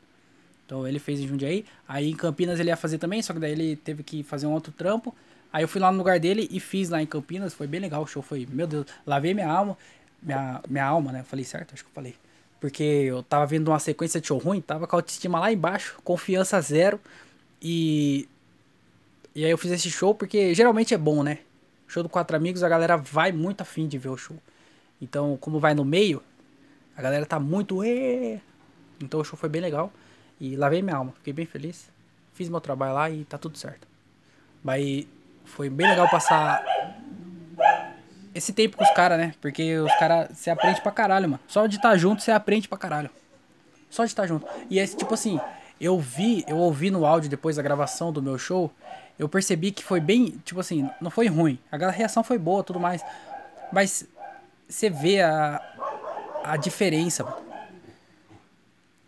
[0.63, 3.51] Então ele fez em Jundiaí, aí em Campinas ele ia fazer também, só que daí
[3.51, 5.13] ele teve que fazer um outro trampo.
[5.51, 8.03] Aí eu fui lá no lugar dele e fiz lá em Campinas, foi bem legal
[8.03, 9.77] o show, foi, meu Deus, lavei minha alma,
[10.21, 11.23] minha, minha alma, né?
[11.23, 11.73] Falei certo?
[11.73, 12.15] Acho que eu falei.
[12.59, 15.97] Porque eu tava vendo uma sequência de show ruim, tava com a autoestima lá embaixo,
[16.03, 16.99] confiança zero.
[17.61, 18.27] E
[19.35, 21.39] e aí eu fiz esse show porque geralmente é bom, né?
[21.87, 24.37] Show do Quatro Amigos, a galera vai muito afim de ver o show.
[25.01, 26.23] Então, como vai no meio,
[26.95, 27.83] a galera tá muito.
[27.83, 28.39] Êêê!
[29.01, 29.91] Então o show foi bem legal.
[30.39, 31.89] E lavei minha alma, fiquei bem feliz.
[32.33, 33.85] Fiz meu trabalho lá e tá tudo certo.
[34.63, 35.05] Mas
[35.43, 36.63] foi bem legal passar
[38.35, 39.33] esse tempo com os caras, né?
[39.41, 41.39] Porque os caras, você aprende pra caralho, mano.
[41.47, 43.09] Só de estar tá junto, você aprende pra caralho.
[43.89, 44.45] Só de estar tá junto.
[44.69, 45.39] E é tipo assim,
[45.81, 48.71] eu vi, eu ouvi no áudio depois da gravação do meu show
[49.17, 51.57] eu percebi que foi bem, tipo assim, não foi ruim.
[51.71, 53.03] A reação foi boa, tudo mais.
[53.71, 54.05] Mas
[54.67, 55.61] você vê a,
[56.43, 57.45] a diferença, mano.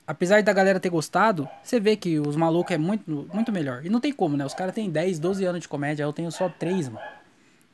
[0.05, 3.85] Apesar da galera ter gostado, você vê que os malucos é muito, muito melhor.
[3.85, 4.45] E não tem como, né?
[4.45, 7.05] Os caras têm 10, 12 anos de comédia, eu tenho só 3, mano.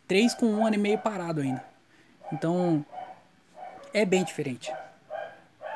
[0.07, 1.63] 3 com um ano e meio parado ainda.
[2.31, 2.85] Então,
[3.93, 4.71] é bem diferente.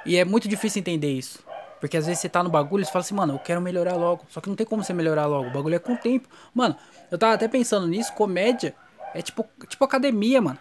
[0.05, 1.45] E é muito difícil entender isso.
[1.79, 3.95] Porque às vezes você tá no bagulho e você fala assim, mano, eu quero melhorar
[3.95, 4.25] logo.
[4.29, 5.49] Só que não tem como você melhorar logo.
[5.49, 6.27] O bagulho é com o tempo.
[6.53, 6.75] Mano,
[7.11, 8.73] eu tava até pensando nisso, comédia
[9.13, 10.59] é tipo, tipo academia, mano.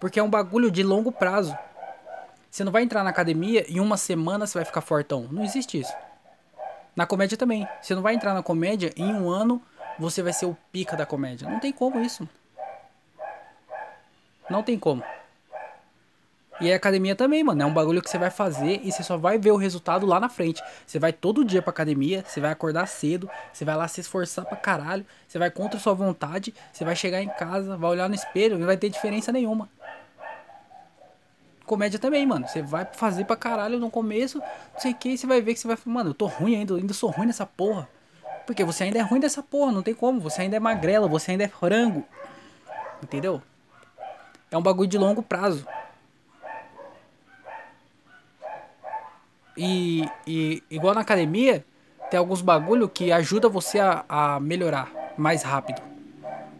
[0.00, 1.56] Porque é um bagulho de longo prazo.
[2.50, 5.28] Você não vai entrar na academia e em uma semana você vai ficar fortão.
[5.30, 5.92] Não existe isso.
[6.96, 7.68] Na comédia também.
[7.80, 9.62] Você não vai entrar na comédia e em um ano
[9.98, 11.48] você vai ser o pica da comédia.
[11.48, 12.28] Não tem como isso.
[14.50, 15.02] Não tem como.
[16.60, 17.62] E a academia também, mano.
[17.62, 20.18] É um bagulho que você vai fazer e você só vai ver o resultado lá
[20.18, 20.62] na frente.
[20.84, 24.44] Você vai todo dia pra academia, você vai acordar cedo, você vai lá se esforçar
[24.44, 28.14] pra caralho, você vai contra sua vontade, você vai chegar em casa, vai olhar no
[28.14, 29.68] espelho e não vai ter diferença nenhuma.
[31.64, 32.48] Comédia também, mano.
[32.48, 35.60] Você vai fazer pra caralho no começo, não sei o que, você vai ver que
[35.60, 37.88] você vai mano, eu tô ruim ainda, ainda sou ruim nessa porra.
[38.46, 40.20] Porque você ainda é ruim dessa porra, não tem como.
[40.20, 42.02] Você ainda é magrela, você ainda é frango.
[43.02, 43.42] Entendeu?
[44.50, 45.66] É um bagulho de longo prazo.
[49.56, 51.64] E, e igual na academia,
[52.10, 55.82] tem alguns bagulho que ajuda você a, a melhorar mais rápido.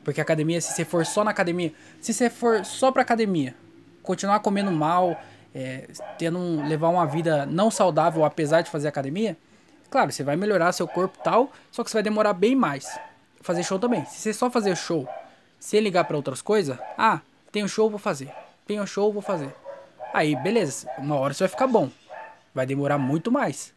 [0.05, 3.55] Porque academia, se você for só na academia, se você for só pra academia,
[4.03, 5.21] continuar comendo mal,
[5.55, 5.87] é,
[6.19, 9.37] tendo um, levar uma vida não saudável apesar de fazer academia,
[9.91, 12.99] claro, você vai melhorar seu corpo e tal, só que você vai demorar bem mais.
[13.41, 14.05] Fazer show também.
[14.07, 15.09] Se você só fazer show
[15.61, 17.21] sem ligar para outras coisas, ah,
[17.59, 18.31] tem um show, vou fazer.
[18.69, 19.53] Tem um show, vou fazer.
[20.15, 21.91] Aí, beleza, uma hora você vai ficar bom.
[22.55, 23.75] Vai demorar muito mais.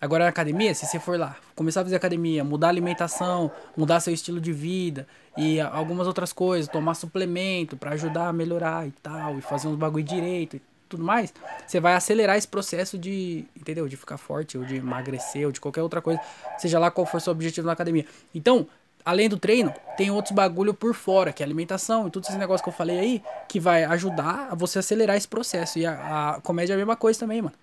[0.00, 3.98] Agora na academia, se você for lá, começar a fazer academia, mudar a alimentação, mudar
[3.98, 5.04] seu estilo de vida
[5.36, 9.76] e algumas outras coisas, tomar suplemento para ajudar a melhorar e tal, e fazer uns
[9.76, 11.34] bagulho direito e tudo mais,
[11.66, 13.88] você vai acelerar esse processo de, entendeu?
[13.88, 16.20] De ficar forte ou de emagrecer ou de qualquer outra coisa,
[16.56, 18.06] seja lá qual for seu objetivo na academia.
[18.32, 18.68] Então,
[19.06, 22.64] além do treino, tem outros bagulho por fora, que é alimentação e tudo esse negócio
[22.64, 25.78] que eu falei aí, que vai ajudar a você acelerar esse processo.
[25.78, 27.54] E a, a comédia é a mesma coisa também, mano.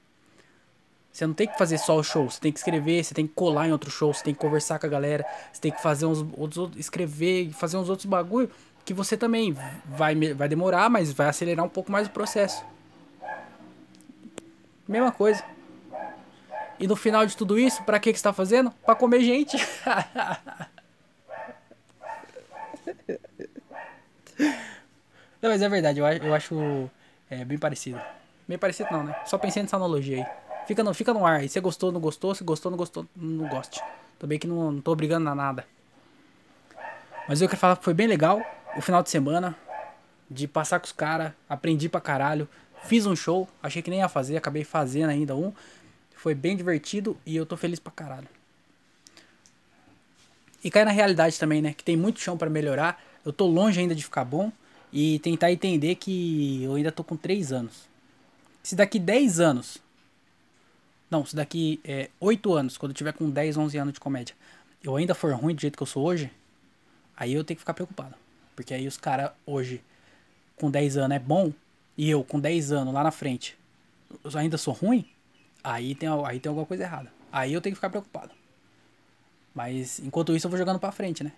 [1.11, 3.33] Você não tem que fazer só o show, você tem que escrever, você tem que
[3.33, 6.05] colar em outro show, você tem que conversar com a galera, você tem que fazer
[6.05, 8.49] uns outros, escrever, fazer uns outros bagulho
[8.85, 12.65] que você também vai, vai demorar, mas vai acelerar um pouco mais o processo.
[14.87, 15.43] Mesma coisa.
[16.79, 18.71] E no final de tudo isso, para que que você tá fazendo?
[18.83, 19.57] Para comer gente.
[25.41, 26.89] não, mas é verdade, eu, eu acho
[27.29, 27.99] é, bem parecido.
[28.47, 29.15] Bem parecido não, né?
[29.25, 30.43] Só pensei nessa analogia aí.
[30.67, 31.43] Fica no, fica no ar.
[31.43, 32.33] E se gostou, não gostou.
[32.35, 33.81] Se gostou, não gostou, não goste.
[34.19, 35.65] Também que não, não tô obrigando a nada.
[37.27, 38.41] Mas eu quero falar que foi bem legal
[38.75, 39.55] o final de semana.
[40.29, 42.47] De passar com os caras, aprendi pra caralho.
[42.85, 45.53] Fiz um show, achei que nem ia fazer, acabei fazendo ainda um.
[46.15, 48.27] Foi bem divertido e eu tô feliz pra caralho.
[50.63, 51.73] E cai na realidade também, né?
[51.73, 53.01] Que tem muito chão para melhorar.
[53.25, 54.51] Eu tô longe ainda de ficar bom.
[54.95, 57.89] E tentar entender que eu ainda tô com 3 anos.
[58.61, 59.79] Se daqui 10 anos.
[61.09, 64.35] Não, se daqui é, 8 anos, quando eu tiver com 10, 11 anos de comédia,
[64.83, 66.31] eu ainda for ruim do jeito que eu sou hoje,
[67.17, 68.15] aí eu tenho que ficar preocupado.
[68.55, 69.81] Porque aí os caras hoje,
[70.55, 71.51] com 10 anos é bom,
[71.97, 73.57] e eu com 10 anos lá na frente,
[74.23, 75.05] eu ainda sou ruim,
[75.63, 77.11] aí tem, aí tem alguma coisa errada.
[77.31, 78.31] Aí eu tenho que ficar preocupado.
[79.55, 81.31] Mas enquanto isso eu vou jogando pra frente, né?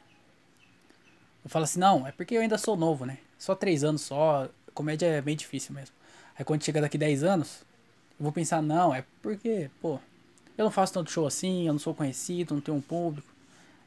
[1.45, 3.19] Eu falo assim, não, é porque eu ainda sou novo, né?
[3.37, 5.95] Só 3 anos só, comédia é bem difícil mesmo.
[6.37, 7.61] Aí quando chega daqui 10 anos,
[8.19, 9.99] eu vou pensar, não, é porque, pô,
[10.57, 13.27] eu não faço tanto show assim, eu não sou conhecido, não tenho um público.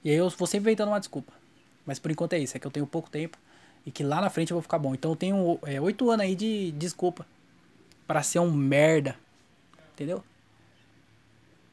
[0.05, 1.33] E aí eu vou sempre inventando uma desculpa.
[1.85, 3.37] Mas por enquanto é isso, é que eu tenho pouco tempo
[3.85, 4.95] e que lá na frente eu vou ficar bom.
[4.95, 7.27] Então eu tenho é, 8 anos aí de desculpa
[8.07, 9.17] para ser um merda.
[9.95, 10.23] Entendeu?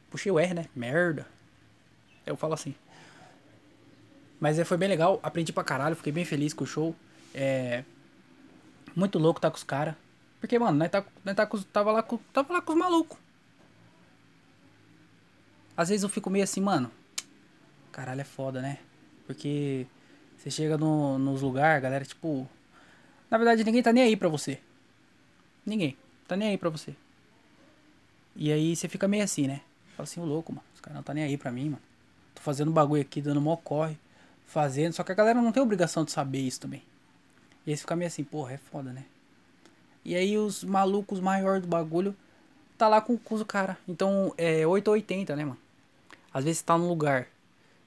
[0.10, 0.66] Puxei o R, né?
[0.76, 1.28] Merda.
[2.26, 2.74] Eu falo assim.
[4.46, 6.96] Mas é, foi bem legal, aprendi pra caralho, fiquei bem feliz com o show.
[7.34, 7.84] É.
[8.96, 9.96] Muito louco tá com os caras.
[10.40, 13.18] Porque, mano, nós, tá, nós tá com, tava, lá com, tava lá com os malucos.
[15.76, 16.92] Às vezes eu fico meio assim, mano.
[17.92, 18.78] Caralho, é foda, né?
[19.26, 19.88] Porque
[20.38, 22.48] você chega no, nos lugares, galera, tipo.
[23.32, 24.60] Na verdade, ninguém tá nem aí pra você.
[25.66, 25.98] Ninguém.
[26.28, 26.96] Tá nem aí pra você.
[28.36, 29.62] E aí você fica meio assim, né?
[29.98, 30.68] Fala assim, ô louco, mano.
[30.76, 31.82] Os caras não tá nem aí pra mim, mano.
[32.36, 33.98] Tô fazendo bagulho aqui, dando mó corre.
[34.46, 34.94] Fazendo.
[34.94, 36.84] Só que a galera não tem obrigação de saber isso também.
[37.66, 39.06] E aí você fica meio assim, porra, é foda, né?
[40.04, 42.16] E aí os malucos maiores do bagulho
[42.78, 43.78] tá lá com, o cara.
[43.88, 45.58] Então é 8 ou 80, né, mano?
[46.34, 47.28] Às vezes você tá num lugar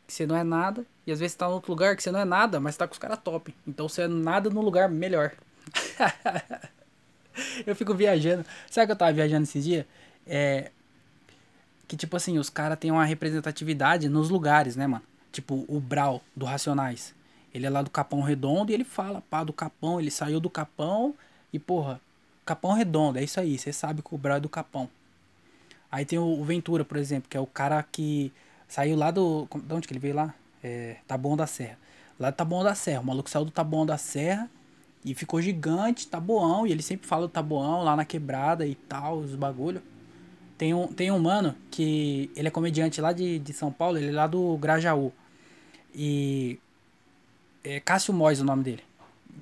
[0.07, 0.85] que você não é nada.
[1.07, 2.89] E às vezes você tá em outro lugar que você não é nada, mas tá
[2.89, 3.55] com os caras top.
[3.67, 5.33] Então você é nada no lugar melhor.
[7.67, 8.45] eu fico viajando.
[8.69, 9.87] Sabe que eu tava viajando esses dias?
[10.27, 10.71] É.
[11.87, 15.05] Que tipo assim, os caras têm uma representatividade nos lugares, né, mano?
[15.33, 17.15] Tipo, o Brau, do Racionais.
[17.53, 20.01] Ele é lá do Capão Redondo e ele fala, pá, do Capão.
[20.01, 21.15] Ele saiu do Capão
[21.53, 22.01] e, porra,
[22.45, 23.59] Capão Redondo, é isso aí.
[23.59, 24.89] Você sabe que o Brau é do Capão.
[25.91, 28.33] Aí tem o Ventura, por exemplo, que é o cara que
[28.67, 29.49] saiu lá do.
[29.65, 30.35] De onde que ele veio lá?
[30.63, 31.79] É, Taboão da Serra.
[32.19, 33.01] Lá do Taboão da Serra.
[33.01, 34.51] O maluco saiu do Taboão da Serra
[35.05, 36.67] e ficou gigante, Taboão.
[36.67, 39.83] E ele sempre fala do Taboão lá na quebrada e tal, os bagulho.
[40.59, 44.09] Tem um, tem um mano que ele é comediante lá de, de São Paulo, ele
[44.09, 45.13] é lá do Grajaú.
[45.95, 46.59] E.
[47.63, 48.83] É Cássio Mois o nome dele.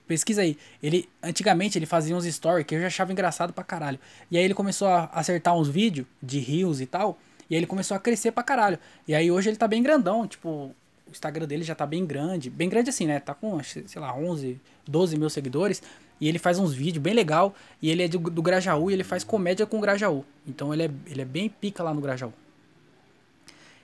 [0.06, 0.58] Pesquisa aí.
[0.82, 3.98] Ele, antigamente, ele fazia uns stories que eu já achava engraçado pra caralho.
[4.30, 7.18] E aí ele começou a acertar uns vídeos de rios e tal.
[7.48, 8.78] E aí ele começou a crescer pra caralho.
[9.08, 10.26] E aí hoje ele tá bem grandão.
[10.26, 10.74] Tipo,
[11.16, 12.48] Instagram dele já tá bem grande.
[12.50, 13.18] Bem grande assim, né?
[13.20, 15.82] Tá com, sei lá, 11, 12 mil seguidores.
[16.20, 17.54] E ele faz uns vídeos bem legal.
[17.80, 20.24] E ele é do, do Grajaú e ele faz comédia com o Grajaú.
[20.46, 22.32] Então ele é, ele é bem pica lá no Grajaú.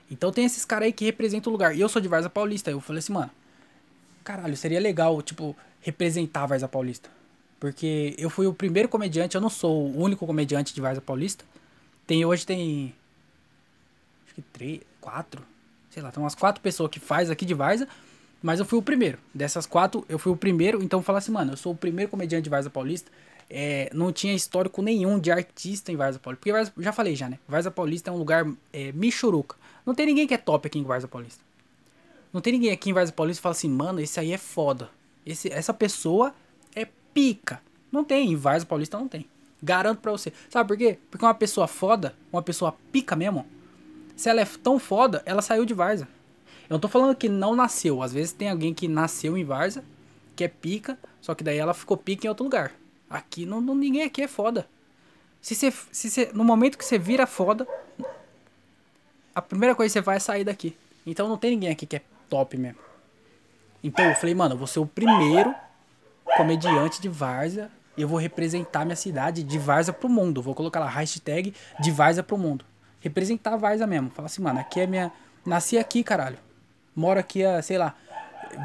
[0.09, 1.75] Então tem esses caras aí que representam o lugar.
[1.75, 2.69] E eu sou de Varza Paulista.
[2.69, 3.31] Eu falei assim, mano,
[4.23, 7.09] caralho, seria legal, tipo, representar a Varza Paulista.
[7.59, 11.45] Porque eu fui o primeiro comediante, eu não sou o único comediante de Varza Paulista.
[12.05, 12.93] Tem, hoje tem.
[14.25, 15.41] Acho que três, quatro.
[15.93, 17.87] Sei lá, tem umas quatro pessoas que faz aqui de Varza.
[18.41, 19.19] Mas eu fui o primeiro.
[19.33, 20.81] Dessas quatro, eu fui o primeiro.
[20.83, 23.11] Então falo assim, mano, eu sou o primeiro comediante de Varza Paulista.
[23.49, 26.39] É, não tinha histórico nenhum de artista em Varza Paulista.
[26.39, 27.37] Porque Varza, já falei já, né?
[27.47, 29.55] Varza Paulista é um lugar é, michuruca.
[29.85, 31.41] Não tem ninguém que é top aqui em Varza Paulista.
[32.33, 34.89] Não tem ninguém aqui em Varza Paulista que fala assim, mano, esse aí é foda.
[35.23, 36.33] Esse, essa pessoa
[36.75, 37.61] é pica.
[37.91, 39.27] Não tem, em Varza Paulista não tem.
[39.61, 40.33] Garanto pra você.
[40.49, 40.97] Sabe por quê?
[41.11, 43.45] Porque uma pessoa foda, uma pessoa pica mesmo,
[44.15, 46.07] se ela é tão foda, ela saiu de Varza.
[46.69, 48.01] Eu não tô falando que não nasceu.
[48.01, 49.83] Às vezes tem alguém que nasceu em Varza,
[50.35, 52.71] que é pica, só que daí ela ficou pica em outro lugar.
[53.09, 54.67] Aqui não, não ninguém aqui é foda.
[55.41, 57.67] Se você, se você, no momento que você vira foda,
[59.35, 60.75] a primeira coisa que você vai é sair daqui.
[61.05, 62.79] Então não tem ninguém aqui que é top mesmo.
[63.83, 65.53] Então eu falei, mano, eu vou ser o primeiro
[66.37, 70.41] comediante de Várzea e eu vou representar minha cidade de Várzea pro mundo.
[70.41, 72.65] Vou colocar lá hashtag de Várzea pro mundo.
[73.03, 74.09] Representar a Várzea mesmo.
[74.11, 75.11] Falar assim, mano, aqui é minha.
[75.45, 76.37] Nasci aqui, caralho.
[76.95, 77.93] Moro aqui há, sei lá,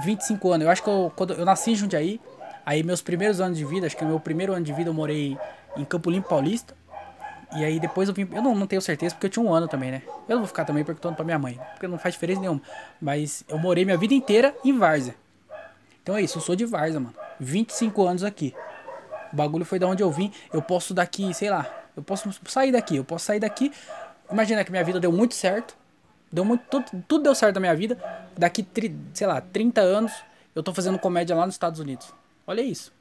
[0.04, 0.64] 25 anos.
[0.64, 2.20] Eu acho que eu, quando eu nasci em Jundiaí,
[2.64, 5.36] aí meus primeiros anos de vida, acho que meu primeiro ano de vida eu morei
[5.76, 6.72] em Campo Limpo Paulista.
[7.56, 8.28] E aí depois eu vim.
[8.30, 10.02] Eu não, não tenho certeza porque eu tinha um ano também, né?
[10.28, 12.62] Eu não vou ficar também perguntando pra minha mãe, porque não faz diferença nenhuma.
[13.00, 15.16] Mas eu morei minha vida inteira em Várzea.
[16.00, 17.14] Então é isso, eu sou de Várzea, mano.
[17.40, 18.54] 25 anos aqui.
[19.32, 20.32] O bagulho foi da onde eu vim.
[20.52, 21.66] Eu posso daqui, sei lá.
[21.96, 22.96] Eu posso sair daqui.
[22.96, 23.72] Eu posso sair daqui.
[24.30, 25.76] Imagina que minha vida deu muito certo.
[26.30, 26.64] Deu muito.
[26.68, 27.98] Tudo, tudo deu certo na minha vida.
[28.36, 28.66] Daqui,
[29.14, 30.12] sei lá, 30 anos.
[30.54, 32.12] eu tô fazendo comédia lá nos Estados Unidos.
[32.46, 32.92] Olha isso.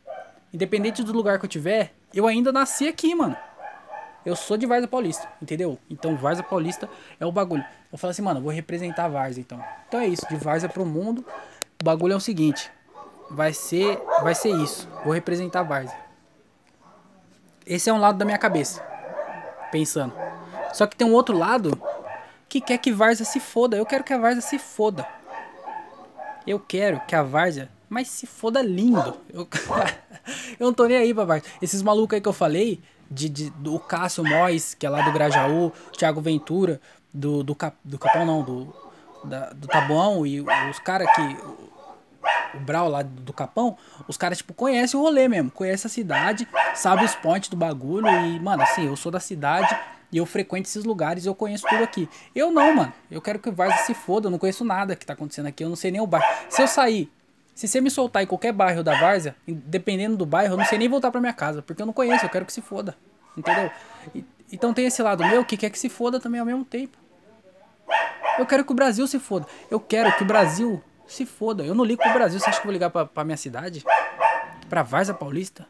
[0.53, 3.35] Independente do lugar que eu tiver, eu ainda nasci aqui, mano.
[4.25, 5.79] Eu sou de Varza Paulista, entendeu?
[5.89, 7.63] Então Varza Paulista é o bagulho.
[7.91, 9.63] Eu falo assim, mano, vou representar Varza então.
[9.87, 11.25] Então é isso, de Varza pro mundo.
[11.79, 12.69] O bagulho é o seguinte,
[13.29, 14.89] vai ser, vai ser isso.
[15.03, 15.95] Vou representar Varza.
[17.65, 18.81] Esse é um lado da minha cabeça,
[19.71, 20.13] pensando.
[20.77, 21.75] Só que tem um outro lado
[22.47, 23.75] que quer que Varza se foda.
[23.75, 25.07] Eu quero que a Varza se foda.
[26.45, 29.17] Eu quero que a Várzea, mas se foda lindo.
[29.33, 29.47] Eu,
[30.59, 31.49] eu não tô nem aí pra Várzea.
[31.63, 35.11] Esses malucos aí que eu falei, de, de, do Cássio Mois, que é lá do
[35.11, 36.79] Grajaú, Thiago Ventura,
[37.11, 38.71] do, do, Cap, do Capão não, do,
[39.23, 41.21] da, do Tabuão, e os caras que.
[42.55, 46.47] O Brau lá do Capão, os caras, tipo, conhecem o rolê mesmo, conhecem a cidade,
[46.75, 49.75] sabe os pontos do bagulho, e, mano, assim, eu sou da cidade
[50.11, 52.09] e eu frequento esses lugares, eu conheço tudo aqui.
[52.33, 52.93] Eu não, mano.
[53.11, 55.63] Eu quero que o Varsa se foda, eu não conheço nada que tá acontecendo aqui,
[55.63, 56.25] eu não sei nem o bairro.
[56.49, 57.11] Se eu sair,
[57.53, 60.77] se você me soltar em qualquer bairro da Várzea, dependendo do bairro, eu não sei
[60.77, 62.95] nem voltar pra minha casa, porque eu não conheço, eu quero que se foda.
[63.35, 63.69] Entendeu?
[64.15, 66.97] E, então tem esse lado meu que quer que se foda também ao mesmo tempo.
[68.37, 69.47] Eu quero que o Brasil se foda.
[69.69, 71.63] Eu quero que o Brasil se foda.
[71.63, 72.39] Eu não ligo pro Brasil.
[72.39, 73.83] Você acha que eu vou ligar pra, pra minha cidade?
[74.69, 75.65] Pra Várzea Paulista?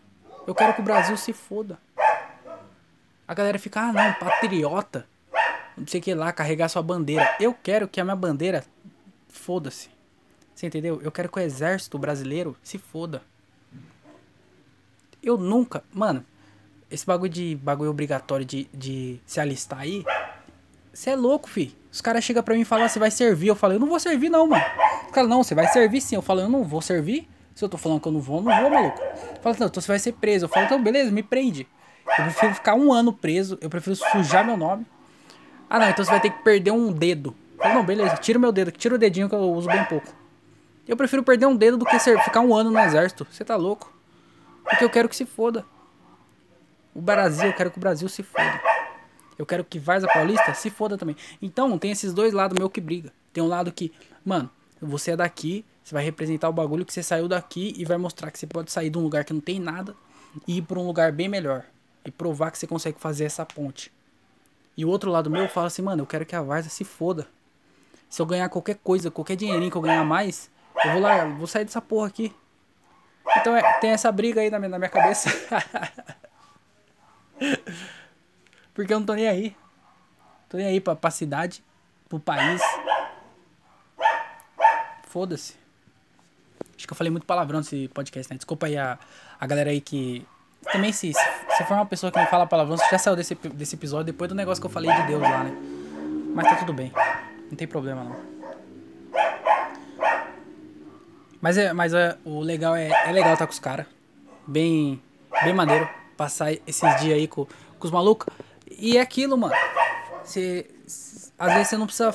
[0.46, 1.80] Eu quero que o Brasil se foda.
[3.28, 5.06] A galera fica, ah não, patriota.
[5.78, 7.36] Não sei o que lá, carregar sua bandeira.
[7.40, 8.64] Eu quero que a minha bandeira
[9.28, 9.90] foda-se.
[10.56, 11.00] Você entendeu?
[11.04, 13.22] Eu quero que o exército brasileiro se foda.
[15.22, 15.84] Eu nunca.
[15.94, 16.26] Mano,
[16.90, 20.04] esse bagulho de bagulho obrigatório de, de se alistar aí.
[20.92, 21.76] Você é louco, fi.
[21.92, 23.48] Os caras chegam pra mim e falam, você vai servir.
[23.48, 24.64] Eu falo, eu não vou servir, não, mano.
[25.06, 26.16] Os caras, não, você vai servir sim.
[26.16, 27.28] Eu falo, eu não vou servir.
[27.54, 28.98] Se eu tô falando que eu não vou, eu não vou, maluco.
[29.42, 30.46] Fala, não, então você vai ser preso.
[30.46, 31.68] Eu falo, então beleza, me prende.
[32.18, 34.86] Eu prefiro ficar um ano preso, eu prefiro sujar meu nome.
[35.70, 37.36] Ah não, então você vai ter que perder um dedo.
[37.58, 40.08] Falo, não, beleza, tira o meu dedo, tira o dedinho que eu uso bem pouco.
[40.88, 43.28] Eu prefiro perder um dedo do que ser, ficar um ano no exército.
[43.30, 43.92] Você tá louco?
[44.64, 45.66] Porque eu quero que se foda.
[46.94, 48.62] O Brasil, eu quero que o Brasil se foda.
[49.38, 51.16] Eu quero que Varza Paulista se foda também.
[51.42, 53.12] Então, tem esses dois lados meu que briga.
[53.34, 53.92] Tem um lado que,
[54.26, 54.50] mano,
[54.82, 58.32] você é daqui, você vai representar o bagulho que você saiu daqui e vai mostrar
[58.32, 59.96] que você pode sair de um lugar que não tem nada
[60.48, 61.66] e ir pra um lugar bem melhor
[62.08, 63.92] e provar que você consegue fazer essa ponte.
[64.78, 67.28] E o outro lado meu fala assim, mano, eu quero que a Varsa se foda.
[68.10, 70.50] Se eu ganhar qualquer coisa, qualquer dinheirinho que eu ganhar mais,
[70.86, 72.34] eu vou lá, vou sair dessa porra aqui.
[73.36, 75.30] Então é, tem essa briga aí na minha, na minha cabeça.
[78.74, 79.54] Porque eu não tô nem aí.
[80.48, 81.62] Tô nem aí pra, pra cidade,
[82.08, 82.62] pro país.
[85.04, 85.56] Foda-se.
[86.78, 88.38] Acho que eu falei muito palavrão nesse podcast, né?
[88.38, 88.98] Desculpa aí a,
[89.38, 90.26] a galera aí que
[90.72, 93.76] também se, se for uma pessoa que não fala palavrão, você já saiu desse, desse
[93.76, 95.52] episódio depois do negócio que eu falei de Deus lá, né?
[96.34, 96.92] Mas tá tudo bem.
[97.50, 98.38] Não tem problema não.
[101.42, 103.86] Mas é, mas é, o legal é, é legal estar tá com os caras.
[104.46, 105.02] Bem,
[105.44, 105.88] bem maneiro.
[106.16, 108.28] Passar esses dias aí com, com os malucos.
[108.70, 109.54] E é aquilo, mano.
[110.26, 110.34] Às
[111.54, 112.14] vezes você não precisa.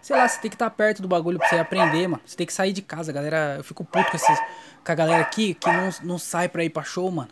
[0.00, 2.22] Sei lá, você tem que estar tá perto do bagulho pra você aprender, mano.
[2.24, 3.56] Você tem que sair de casa, galera.
[3.58, 4.38] Eu fico puto com, esses,
[4.84, 7.28] com a galera aqui que não, não sai pra ir pra show, mano.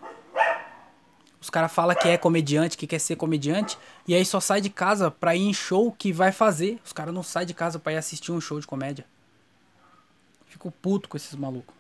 [1.45, 3.77] Os caras falam que é comediante, que quer ser comediante,
[4.09, 6.81] e aí só sai de casa pra ir em show que vai fazer.
[6.83, 9.05] Os caras não saem de casa pra ir assistir um show de comédia.
[10.47, 11.75] Fico puto com esses malucos.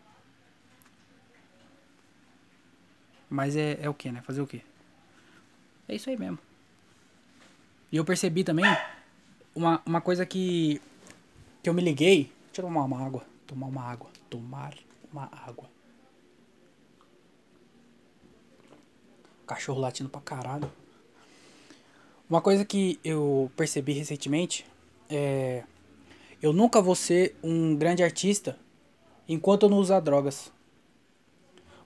[3.30, 4.20] Mas é, é o que, né?
[4.20, 4.60] Fazer o quê?
[5.88, 6.38] É isso aí mesmo.
[7.90, 8.66] E eu percebi também
[9.54, 10.78] uma, uma coisa que,
[11.62, 12.30] que eu me liguei.
[12.48, 13.24] Deixa eu tomar uma água.
[13.46, 14.10] Tomar uma água.
[14.28, 14.74] Tomar
[15.10, 15.73] uma água.
[19.46, 20.70] Cachorro latindo pra caralho.
[22.28, 24.66] Uma coisa que eu percebi recentemente
[25.08, 25.62] é.
[26.42, 28.58] Eu nunca vou ser um grande artista
[29.28, 30.52] enquanto eu não usar drogas.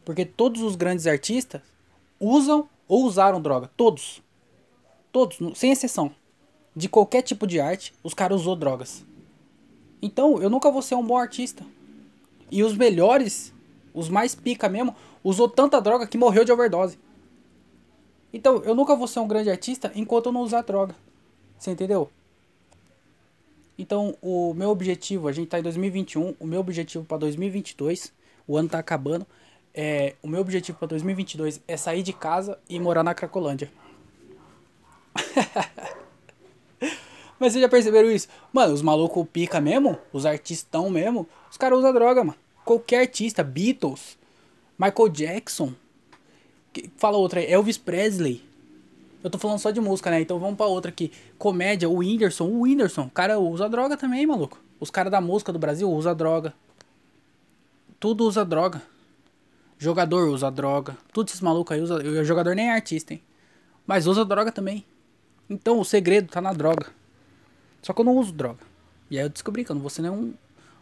[0.04, 1.60] Porque todos os grandes artistas
[2.18, 3.70] usam ou usaram droga.
[3.76, 4.22] Todos.
[5.12, 6.12] Todos, sem exceção.
[6.74, 9.04] De qualquer tipo de arte, os caras usou drogas.
[10.00, 11.64] Então, eu nunca vou ser um bom artista.
[12.50, 13.52] E os melhores,
[13.92, 16.98] os mais pica mesmo, usou tanta droga que morreu de overdose.
[18.32, 20.94] Então, eu nunca vou ser um grande artista enquanto eu não usar droga.
[21.58, 22.10] Você entendeu?
[23.78, 28.12] Então, o meu objetivo, a gente tá em 2021, o meu objetivo para 2022,
[28.46, 29.26] o ano tá acabando,
[29.72, 33.70] é, o meu objetivo para 2022 é sair de casa e morar na Cracolândia.
[37.38, 38.26] Mas vocês já perceberam isso?
[38.52, 42.38] Mano, os malucos pica mesmo, os artistão mesmo, os caras usam droga, mano.
[42.64, 44.18] Qualquer artista, Beatles,
[44.76, 45.72] Michael Jackson,
[46.96, 48.42] Fala outra Elvis Presley.
[49.22, 50.20] Eu tô falando só de música, né?
[50.20, 51.10] Então vamos pra outra aqui.
[51.36, 52.44] Comédia, o Whindersson.
[52.46, 54.60] O Whindersson, o cara usa droga também, maluco.
[54.78, 56.54] Os caras da música do Brasil usam droga.
[57.98, 58.80] tudo usa droga.
[59.76, 60.96] Jogador usa droga.
[61.12, 61.96] Todos esses malucos aí usa.
[61.96, 63.22] O jogador nem é artista, hein?
[63.86, 64.84] Mas usa droga também.
[65.50, 66.86] Então o segredo tá na droga.
[67.82, 68.60] Só que eu não uso droga.
[69.10, 70.34] E aí eu descobri que eu não vou ser nenhum.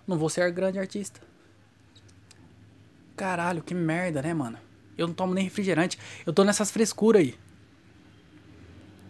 [0.07, 1.21] Não vou ser grande artista.
[3.17, 4.59] Caralho, que merda, né, mano?
[4.97, 5.99] Eu não tomo nem refrigerante.
[6.25, 7.35] Eu tô nessas frescuras aí.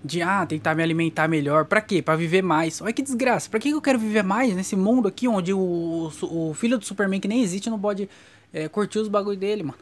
[0.05, 1.65] De, ah, tentar me alimentar melhor.
[1.65, 2.01] Pra quê?
[2.01, 2.81] Pra viver mais.
[2.81, 3.49] Olha que desgraça.
[3.51, 7.21] Pra que eu quero viver mais nesse mundo aqui onde o, o filho do Superman
[7.21, 8.09] que nem existe não pode
[8.53, 9.79] é, curtir os bagulho dele, mano?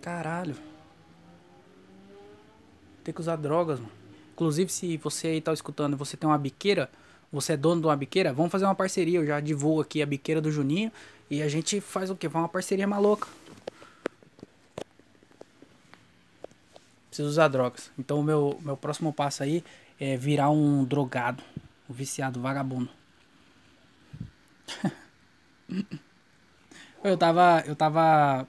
[0.00, 0.54] Caralho.
[3.02, 3.92] Tem que usar drogas, mano.
[4.32, 6.90] Inclusive, se você aí tá escutando e você tem uma biqueira,
[7.32, 9.18] você é dono de uma biqueira, vamos fazer uma parceria.
[9.18, 10.92] Eu já divulgo aqui a biqueira do Juninho.
[11.30, 12.28] E a gente faz o quê?
[12.28, 13.28] Faz uma parceria maluca.
[17.08, 17.90] Preciso usar drogas.
[17.98, 19.64] Então o meu, meu próximo passo aí
[19.98, 21.42] é virar um drogado.
[21.90, 22.88] Um viciado vagabundo.
[27.02, 27.64] eu tava.
[27.66, 28.46] Eu tava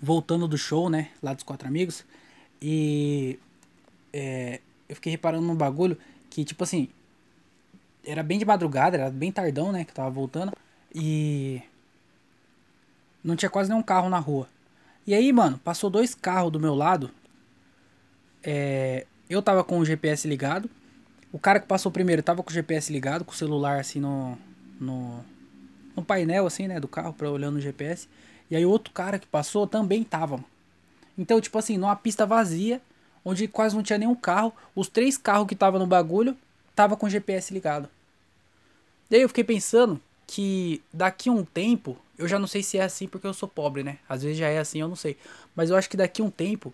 [0.00, 1.10] voltando do show, né?
[1.22, 2.04] Lá dos quatro amigos.
[2.60, 3.38] E
[4.12, 5.96] é, eu fiquei reparando num bagulho
[6.28, 6.88] que, tipo assim,
[8.04, 9.84] era bem de madrugada, era bem tardão, né?
[9.84, 10.52] Que eu tava voltando.
[10.94, 11.62] E
[13.22, 14.48] não tinha quase nenhum carro na rua.
[15.06, 17.10] E aí, mano, passou dois carros do meu lado.
[18.42, 20.68] É, eu tava com o GPS ligado.
[21.32, 24.36] O cara que passou primeiro tava com o GPS ligado, com o celular assim no,
[24.80, 25.24] no,
[25.94, 28.08] no painel assim, né, do carro, para olhando o GPS.
[28.50, 30.42] E aí outro cara que passou também tava.
[31.16, 32.80] Então, tipo assim, numa pista vazia,
[33.24, 36.36] onde quase não tinha nenhum carro, os três carros que tava no bagulho
[36.80, 37.90] tava com o GPS ligado.
[39.10, 42.82] Daí eu fiquei pensando que daqui a um tempo, eu já não sei se é
[42.82, 43.98] assim porque eu sou pobre, né?
[44.08, 45.18] Às vezes já é assim, eu não sei.
[45.54, 46.72] Mas eu acho que daqui a um tempo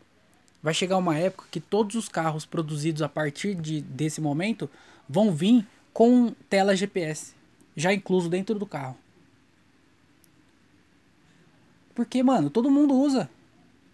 [0.63, 4.71] vai chegar uma época que todos os carros produzidos a partir de, desse momento
[5.09, 7.35] vão vir com tela GPS,
[7.75, 8.97] já incluso dentro do carro.
[11.97, 13.29] Porque, mano, todo mundo usa.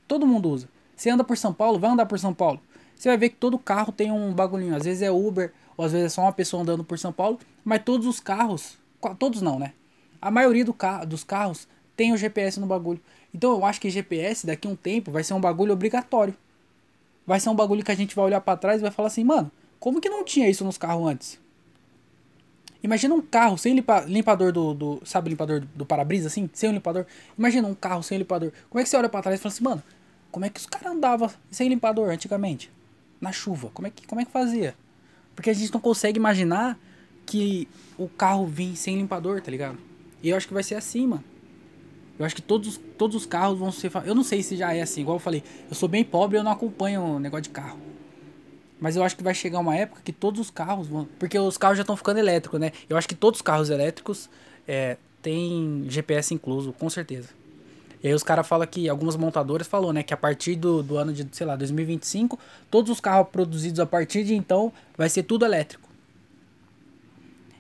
[0.07, 0.69] Todo mundo usa.
[0.95, 2.61] Você anda por São Paulo, vai andar por São Paulo.
[2.95, 4.77] Você vai ver que todo carro tem um bagulhinho.
[4.77, 7.39] Às vezes é Uber, ou às vezes é só uma pessoa andando por São Paulo.
[7.65, 8.79] Mas todos os carros
[9.19, 9.73] Todos não, né?
[10.21, 11.67] A maioria do ca dos carros
[11.97, 13.01] tem o GPS no bagulho.
[13.35, 16.35] Então eu acho que GPS daqui a um tempo vai ser um bagulho obrigatório.
[17.27, 19.25] Vai ser um bagulho que a gente vai olhar para trás e vai falar assim,
[19.25, 19.51] mano,
[19.81, 21.41] como que não tinha isso nos carros antes?
[22.83, 25.03] Imagina um carro sem limpa, limpador do, do.
[25.05, 26.49] Sabe limpador do, do para-brisa assim?
[26.53, 27.07] Sem o limpador.
[27.37, 28.53] Imagina um carro sem limpador.
[28.69, 29.83] Como é que você olha para trás e fala assim, mano,
[30.31, 32.71] como é que os caras andavam sem limpador antigamente?
[33.21, 33.71] Na chuva.
[33.73, 34.75] Como é que, como é que fazia?
[35.35, 36.79] Porque a gente não consegue imaginar
[37.27, 37.69] que
[37.99, 39.79] o carro vir sem limpador, tá ligado?
[40.23, 41.25] E eu acho que vai ser assim, mano.
[42.19, 43.91] Eu acho que todos, todos os carros vão ser.
[44.05, 45.43] Eu não sei se já é assim, igual eu falei.
[45.69, 47.79] Eu sou bem pobre eu não acompanho o negócio de carro.
[48.81, 51.09] Mas eu acho que vai chegar uma época que todos os carros vão.
[51.19, 52.73] Porque os carros já estão ficando elétricos, né?
[52.89, 54.29] Eu acho que todos os carros elétricos
[54.67, 57.29] é, têm GPS incluso, com certeza.
[58.03, 60.03] E aí os caras falam que, algumas montadoras falou, né?
[60.03, 62.39] Que a partir do, do ano de, sei lá, 2025,
[62.71, 65.89] todos os carros produzidos a partir de então vai ser tudo elétrico.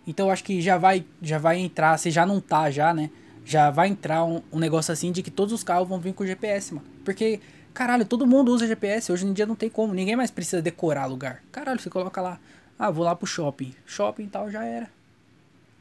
[0.07, 3.11] Então acho que já vai, já vai entrar, se já não tá já, né?
[3.45, 6.26] Já vai entrar um, um negócio assim de que todos os carros vão vir com
[6.26, 6.86] GPS, mano.
[7.05, 7.40] Porque,
[7.72, 9.12] caralho, todo mundo usa GPS.
[9.12, 9.95] Hoje em dia não tem como.
[9.95, 11.43] Ninguém mais precisa decorar lugar.
[11.53, 12.38] Caralho, você coloca lá.
[12.78, 13.74] Ah, vou lá pro shopping.
[13.86, 14.90] Shopping tal já era.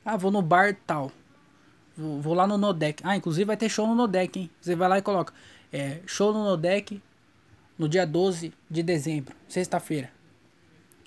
[0.06, 1.12] Ah, vou no bar tal.
[1.98, 3.02] Vou, vou lá no Nodec.
[3.06, 4.50] Ah, inclusive vai ter show no Nodec, hein?
[4.60, 5.34] Você vai lá e coloca.
[5.72, 7.02] É, show no Nodec
[7.78, 10.12] no dia 12 de dezembro, sexta-feira.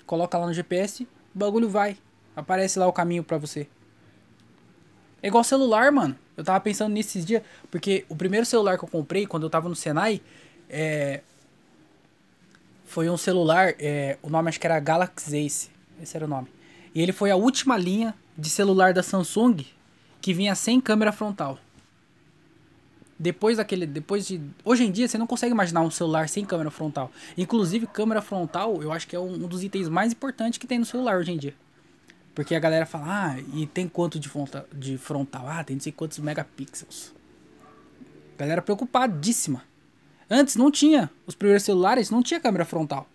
[0.05, 1.97] Coloca lá no GPS, o bagulho vai.
[2.35, 3.67] Aparece lá o caminho para você.
[5.23, 6.17] É igual celular, mano.
[6.35, 9.49] Eu tava pensando nisso esses dias, porque o primeiro celular que eu comprei quando eu
[9.49, 10.21] tava no Senai
[10.69, 11.21] é
[12.85, 15.69] foi um celular, é, o nome acho que era Galaxy Ace,
[16.01, 16.47] esse era o nome.
[16.93, 19.65] E ele foi a última linha de celular da Samsung
[20.25, 21.59] que vinha sem câmera frontal.
[23.17, 26.71] Depois daquele, depois de, hoje em dia você não consegue imaginar um celular sem câmera
[26.71, 27.11] frontal.
[27.37, 30.85] Inclusive câmera frontal, eu acho que é um, dos itens mais importantes que tem no
[30.85, 31.53] celular hoje em dia.
[32.33, 35.47] Porque a galera fala, ah, e tem quanto de, fronta, de frontal?
[35.47, 37.13] Ah, tem não sei quantos megapixels.
[38.35, 39.61] Galera preocupadíssima.
[40.27, 41.11] Antes não tinha.
[41.27, 43.07] Os primeiros celulares não tinha câmera frontal.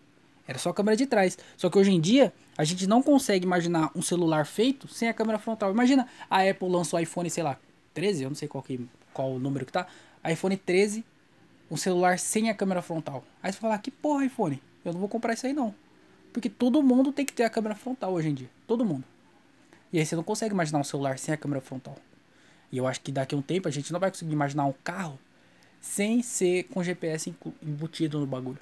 [0.47, 1.37] Era só câmera de trás.
[1.57, 5.15] Só que hoje em dia, a gente não consegue imaginar um celular feito sem a
[5.15, 5.71] câmera frontal.
[5.71, 7.59] Imagina, a Apple lançou o iPhone, sei lá,
[7.95, 9.87] 13, eu não sei qual, que, qual o número que tá.
[10.31, 11.03] iPhone 13,
[11.71, 13.25] um celular sem a câmera frontal.
[13.43, 14.61] Aí você fala, que porra iPhone?
[14.85, 15.75] Eu não vou comprar isso aí não.
[16.35, 18.51] Porque todo mundo tem que ter a câmera frontal hoje em dia.
[18.67, 19.05] Todo mundo.
[19.91, 21.97] E aí você não consegue imaginar um celular sem a câmera frontal.
[22.71, 24.75] E eu acho que daqui a um tempo a gente não vai conseguir imaginar um
[24.85, 25.19] carro
[25.81, 28.61] sem ser com GPS embutido no bagulho.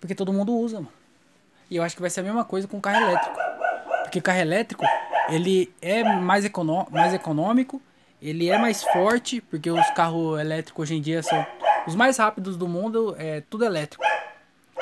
[0.00, 1.05] Porque todo mundo usa, mano.
[1.70, 3.36] E eu acho que vai ser a mesma coisa com carro elétrico.
[4.02, 4.84] Porque carro elétrico
[5.28, 6.44] ele é mais,
[6.90, 7.82] mais econômico,
[8.22, 11.44] ele é mais forte, porque os carros elétricos hoje em dia são
[11.86, 14.04] os mais rápidos do mundo, é tudo elétrico.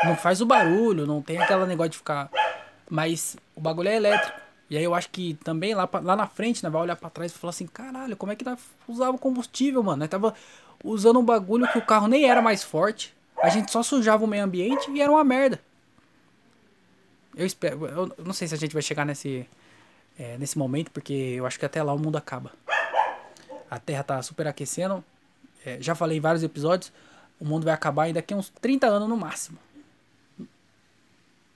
[0.04, 2.30] Não faz o barulho, não tem aquela negócio de ficar.
[2.88, 4.38] Mas o bagulho é elétrico.
[4.68, 7.10] E aí eu acho que também lá, pra, lá na frente, né, vai olhar pra
[7.10, 8.58] trás e falar assim, caralho, como é que nós
[8.88, 9.98] usava combustível, mano?
[9.98, 10.34] Nós tava
[10.82, 13.14] usando um bagulho que o carro nem era mais forte.
[13.42, 15.60] A gente só sujava o meio ambiente e era uma merda.
[17.36, 17.86] Eu espero.
[17.86, 19.46] Eu não sei se a gente vai chegar nesse,
[20.18, 22.52] é, nesse momento, porque eu acho que até lá o mundo acaba.
[23.70, 25.04] A Terra tá super aquecendo.
[25.64, 26.92] É, já falei em vários episódios.
[27.40, 29.58] O mundo vai acabar em daqui uns 30 anos no máximo.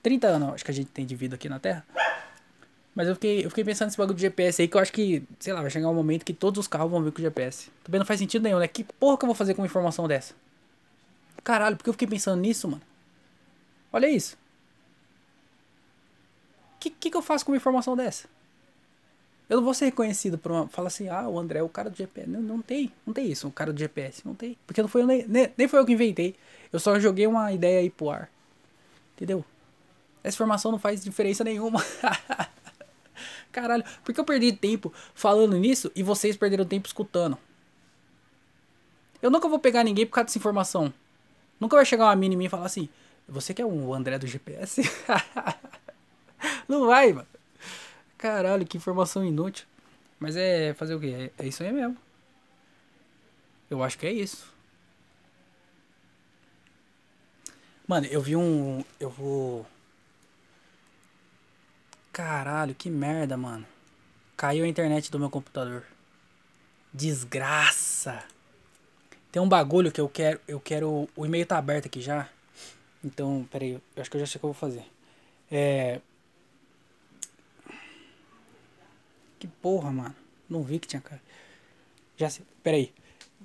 [0.03, 1.85] 30 anos, acho que a gente tem de vida aqui na Terra.
[2.95, 5.23] Mas eu fiquei, eu fiquei pensando nesse bagulho de GPS aí, que eu acho que,
[5.39, 7.69] sei lá, vai chegar um momento que todos os carros vão vir com GPS.
[7.83, 8.67] Também não faz sentido nenhum, né?
[8.67, 10.33] Que porra que eu vou fazer com uma informação dessa?
[11.43, 12.81] Caralho, porque eu fiquei pensando nisso, mano?
[13.93, 14.37] Olha isso.
[16.79, 18.29] O que, que, eu faço com uma informação dessa?
[19.49, 20.69] Eu não vou ser reconhecido por uma.
[20.69, 22.29] Fala assim, ah, o André é o cara do GPS.
[22.29, 24.21] Não, não tem, não tem isso, o cara do GPS.
[24.25, 24.57] Não tem.
[24.65, 26.35] Porque não foi eu, nem, nem foi eu que inventei.
[26.71, 28.31] Eu só joguei uma ideia aí pro ar.
[29.13, 29.43] Entendeu?
[30.23, 31.83] Essa informação não faz diferença nenhuma.
[33.51, 37.37] Caralho, porque eu perdi tempo falando nisso e vocês perderam tempo escutando.
[39.21, 40.93] Eu nunca vou pegar ninguém por causa dessa informação.
[41.59, 42.87] Nunca vai chegar uma mina em mim e falar assim:
[43.27, 44.81] Você que é um André do GPS?
[46.67, 47.27] não vai, mano.
[48.17, 49.65] Caralho, que informação inútil.
[50.19, 51.31] Mas é fazer o quê?
[51.37, 51.97] É, é isso aí mesmo.
[53.69, 54.51] Eu acho que é isso.
[57.87, 58.83] Mano, eu vi um.
[58.99, 59.65] Eu vou.
[62.11, 63.65] Caralho, que merda, mano.
[64.35, 65.83] Caiu a internet do meu computador.
[66.93, 68.23] Desgraça.
[69.31, 70.39] Tem um bagulho que eu quero.
[70.47, 71.07] Eu quero.
[71.15, 72.27] O e-mail tá aberto aqui já.
[73.03, 73.73] Então, peraí.
[73.95, 74.85] Eu acho que eu já sei o que eu vou fazer.
[75.51, 76.01] É.
[79.61, 80.15] porra, mano.
[80.49, 81.21] Não vi que tinha cara.
[82.17, 82.45] Já sei.
[82.63, 82.91] Peraí.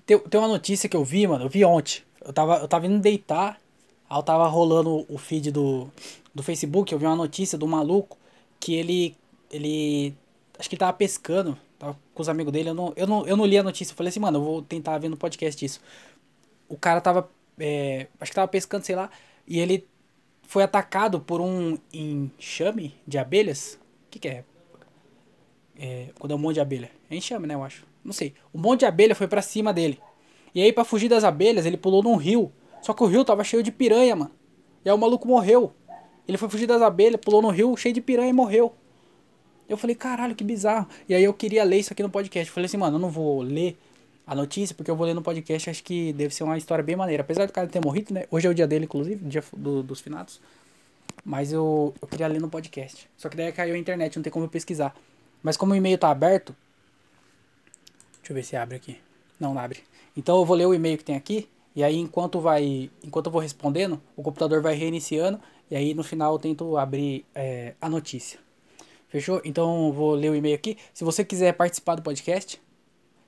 [0.07, 1.45] Tem, tem uma notícia que eu vi, mano.
[1.45, 2.03] Eu vi ontem.
[2.25, 3.61] Eu tava, eu tava indo deitar.
[4.09, 5.89] Aí eu tava rolando o feed do,
[6.35, 6.93] do Facebook.
[6.93, 8.19] Eu vi uma notícia do maluco
[8.59, 9.17] que ele.
[9.51, 10.15] Ele.
[10.59, 11.57] Acho que ele tava pescando.
[11.79, 12.71] Tava com os amigos dele.
[12.71, 13.93] Eu não, eu, não, eu não li a notícia.
[13.93, 15.81] Eu falei assim, mano, eu vou tentar ver no podcast isso.
[16.69, 17.31] O cara tava.
[17.59, 19.11] É, acho que tava pescando, sei lá.
[19.47, 19.87] E ele
[20.43, 23.79] foi atacado por um enxame de abelhas.
[24.07, 24.45] O que, que é?
[25.79, 26.09] É?
[26.19, 26.91] Quando é um monte de abelha.
[27.11, 27.55] É enxame, né?
[27.55, 27.85] Eu acho.
[28.05, 28.35] Não sei.
[28.55, 29.99] Um monte de abelha foi para cima dele.
[30.55, 32.53] E aí, para fugir das abelhas, ele pulou num rio.
[32.81, 34.31] Só que o rio tava cheio de piranha, mano.
[34.85, 35.73] E aí o maluco morreu.
[36.29, 38.75] Ele foi fugir das abelhas, pulou no rio cheio de piranha e morreu.
[39.69, 40.87] Eu falei, caralho, que bizarro.
[41.09, 42.49] E aí eu queria ler isso aqui no podcast.
[42.49, 43.77] Eu falei assim, mano, eu não vou ler
[44.27, 45.71] a notícia, porque eu vou ler no podcast.
[45.71, 47.23] Acho que deve ser uma história bem maneira.
[47.23, 48.25] Apesar do cara ter morrido, né?
[48.31, 50.41] Hoje é o dia dele, inclusive, dia do, dos finados.
[51.25, 53.09] Mas eu, eu queria ler no podcast.
[53.17, 54.95] Só que daí caiu a internet, não tem como eu pesquisar.
[55.45, 56.57] Mas como o e-mail tá aberto.
[58.17, 58.99] Deixa eu ver se abre aqui.
[59.39, 59.81] Não, não abre.
[60.17, 61.47] Então eu vou ler o e-mail que tem aqui.
[61.77, 62.91] E aí, enquanto vai.
[63.05, 65.39] Enquanto eu vou respondendo, o computador vai reiniciando.
[65.71, 68.41] E aí no final eu tento abrir é, a notícia.
[69.09, 69.43] Fechou?
[69.45, 70.79] Então vou ler o e-mail aqui.
[70.95, 72.61] Se você quiser participar do podcast,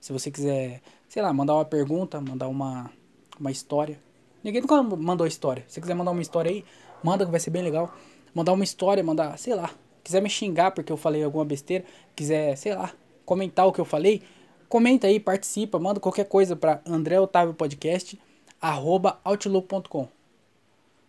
[0.00, 2.90] se você quiser, sei lá, mandar uma pergunta, mandar uma,
[3.38, 4.00] uma história.
[4.42, 5.64] Ninguém nunca mandou história.
[5.68, 6.64] Se você quiser mandar uma história aí,
[7.02, 7.94] manda que vai ser bem legal.
[8.34, 9.70] Mandar uma história, mandar, sei lá.
[10.06, 11.84] Quiser me xingar porque eu falei alguma besteira,
[12.14, 12.92] quiser, sei lá,
[13.24, 14.22] comentar o que eu falei,
[14.68, 18.16] comenta aí, participa, manda qualquer coisa para André Otávio Podcast,
[18.62, 20.06] arroba outlook.com.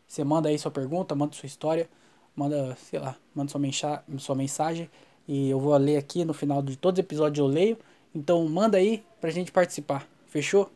[0.08, 1.88] Você manda aí sua pergunta, manda sua história,
[2.36, 4.90] manda, sei lá, manda sua, mensa sua mensagem
[5.28, 7.78] e eu vou ler aqui no final de todos os episódios eu leio.
[8.16, 10.08] Então manda aí pra gente participar.
[10.26, 10.72] Fechou?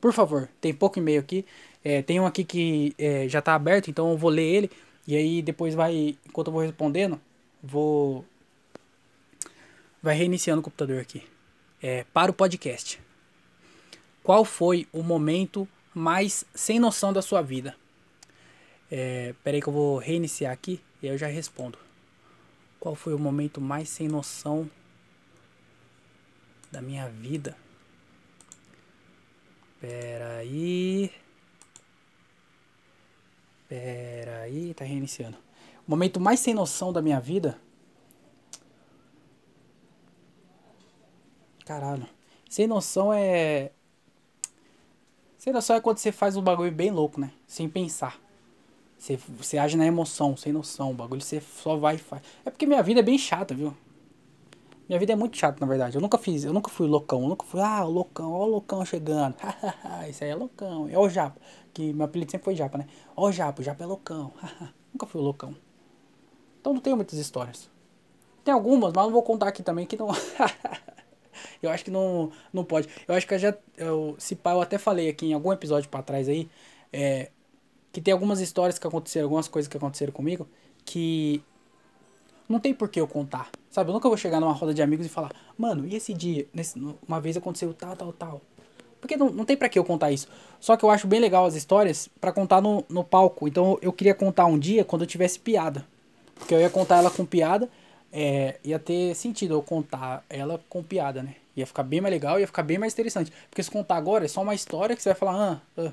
[0.00, 1.44] Por favor, tem pouco e-mail aqui.
[1.82, 4.70] É, tem um aqui que é, já tá aberto, então eu vou ler ele.
[5.08, 7.20] E aí depois vai, enquanto eu vou respondendo,
[7.64, 8.24] vou.
[10.02, 11.26] Vai reiniciando o computador aqui.
[11.82, 13.00] É, para o podcast.
[14.22, 17.76] Qual foi o momento mais sem noção da sua vida?
[18.90, 21.78] É, peraí que eu vou reiniciar aqui e eu já respondo.
[22.78, 24.70] Qual foi o momento mais sem noção
[26.70, 27.56] da minha vida?
[29.80, 31.10] Peraí.
[33.68, 35.43] Peraí, tá reiniciando.
[35.86, 37.58] Momento mais sem noção da minha vida?
[41.64, 42.06] Caralho.
[42.48, 43.72] Sem noção é.
[45.38, 47.30] Sem noção é quando você faz um bagulho bem louco, né?
[47.46, 48.18] Sem pensar.
[48.98, 50.90] Você, você age na emoção, sem noção.
[50.90, 52.22] O bagulho você só vai e faz.
[52.44, 53.74] É porque minha vida é bem chata, viu?
[54.88, 55.96] Minha vida é muito chata, na verdade.
[55.96, 57.22] Eu nunca fiz, eu nunca fui loucão.
[57.22, 59.34] Eu nunca fui, ah, o loucão, ó o loucão chegando.
[60.08, 60.88] Isso aí é loucão.
[60.88, 61.40] É o Japa.
[61.72, 62.86] Que meu apelido sempre foi Japa, né?
[63.16, 64.32] Ó o Japa, o Japa é loucão.
[64.92, 65.54] nunca fui loucão.
[66.64, 67.68] Então não tenho muitas histórias.
[68.42, 70.08] Tem algumas, mas não vou contar aqui também que não.
[71.62, 72.88] eu acho que não, não pode.
[73.06, 73.54] Eu acho que eu já.
[73.76, 76.48] Eu, se pá, eu até falei aqui em algum episódio para trás aí.
[76.90, 77.30] É,
[77.92, 80.48] que tem algumas histórias que aconteceram, algumas coisas que aconteceram comigo.
[80.86, 81.42] Que
[82.48, 83.50] não tem por que eu contar.
[83.70, 83.90] Sabe?
[83.90, 86.48] Eu nunca vou chegar numa roda de amigos e falar, mano, e esse dia?
[86.50, 88.40] Nesse, uma vez aconteceu tal, tal, tal.
[89.02, 90.28] Porque não, não tem para que eu contar isso.
[90.58, 93.46] Só que eu acho bem legal as histórias para contar no, no palco.
[93.46, 95.86] Então eu queria contar um dia quando eu tivesse piada.
[96.34, 97.68] Porque eu ia contar ela com piada,
[98.12, 101.36] é, ia ter sentido eu contar ela com piada, né?
[101.56, 103.32] Ia ficar bem mais legal, ia ficar bem mais interessante.
[103.48, 105.92] Porque se contar agora é só uma história que você vai falar, ah, ah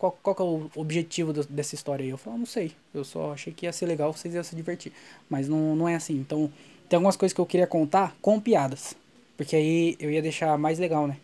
[0.00, 2.08] qual, qual que é o objetivo do, dessa história aí?
[2.08, 2.72] Eu falo, não sei.
[2.94, 4.92] Eu só achei que ia ser legal, vocês iam se divertir.
[5.28, 6.14] Mas não, não é assim.
[6.14, 6.50] Então,
[6.88, 8.96] tem algumas coisas que eu queria contar com piadas.
[9.36, 11.18] Porque aí eu ia deixar mais legal, né?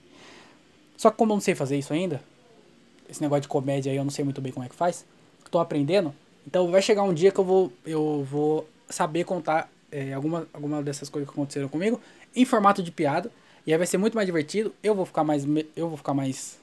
[0.94, 2.22] Só que como eu não sei fazer isso ainda,
[3.08, 5.06] esse negócio de comédia aí eu não sei muito bem como é que faz.
[5.50, 6.14] Tô aprendendo.
[6.46, 10.82] Então vai chegar um dia que eu vou, eu vou saber contar é, alguma, alguma
[10.82, 12.00] dessas coisas que aconteceram comigo
[12.34, 13.30] em formato de piada.
[13.66, 14.72] E aí vai ser muito mais divertido.
[14.82, 15.44] Eu vou ficar mais.
[15.74, 16.58] Eu vou ficar mais.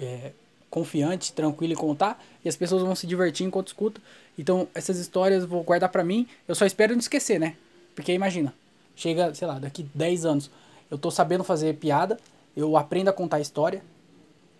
[0.00, 0.32] É,
[0.72, 4.02] confiante, tranquilo em contar, e as pessoas vão se divertir enquanto escutam.
[4.38, 7.56] Então, essas histórias eu vou guardar para mim, eu só espero não esquecer, né?
[7.94, 8.54] Porque imagina,
[8.96, 10.50] chega, sei lá, daqui 10 anos,
[10.90, 12.18] eu tô sabendo fazer piada,
[12.56, 13.82] eu aprendo a contar história,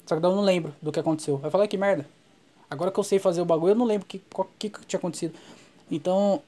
[0.05, 1.39] só que eu não lembro do que aconteceu.
[1.39, 2.07] Vai falar que merda.
[2.73, 4.21] Agora que eu sei fazer o bagulho, eu não lembro o que,
[4.59, 5.35] que, que tinha acontecido.
[5.91, 6.43] Então,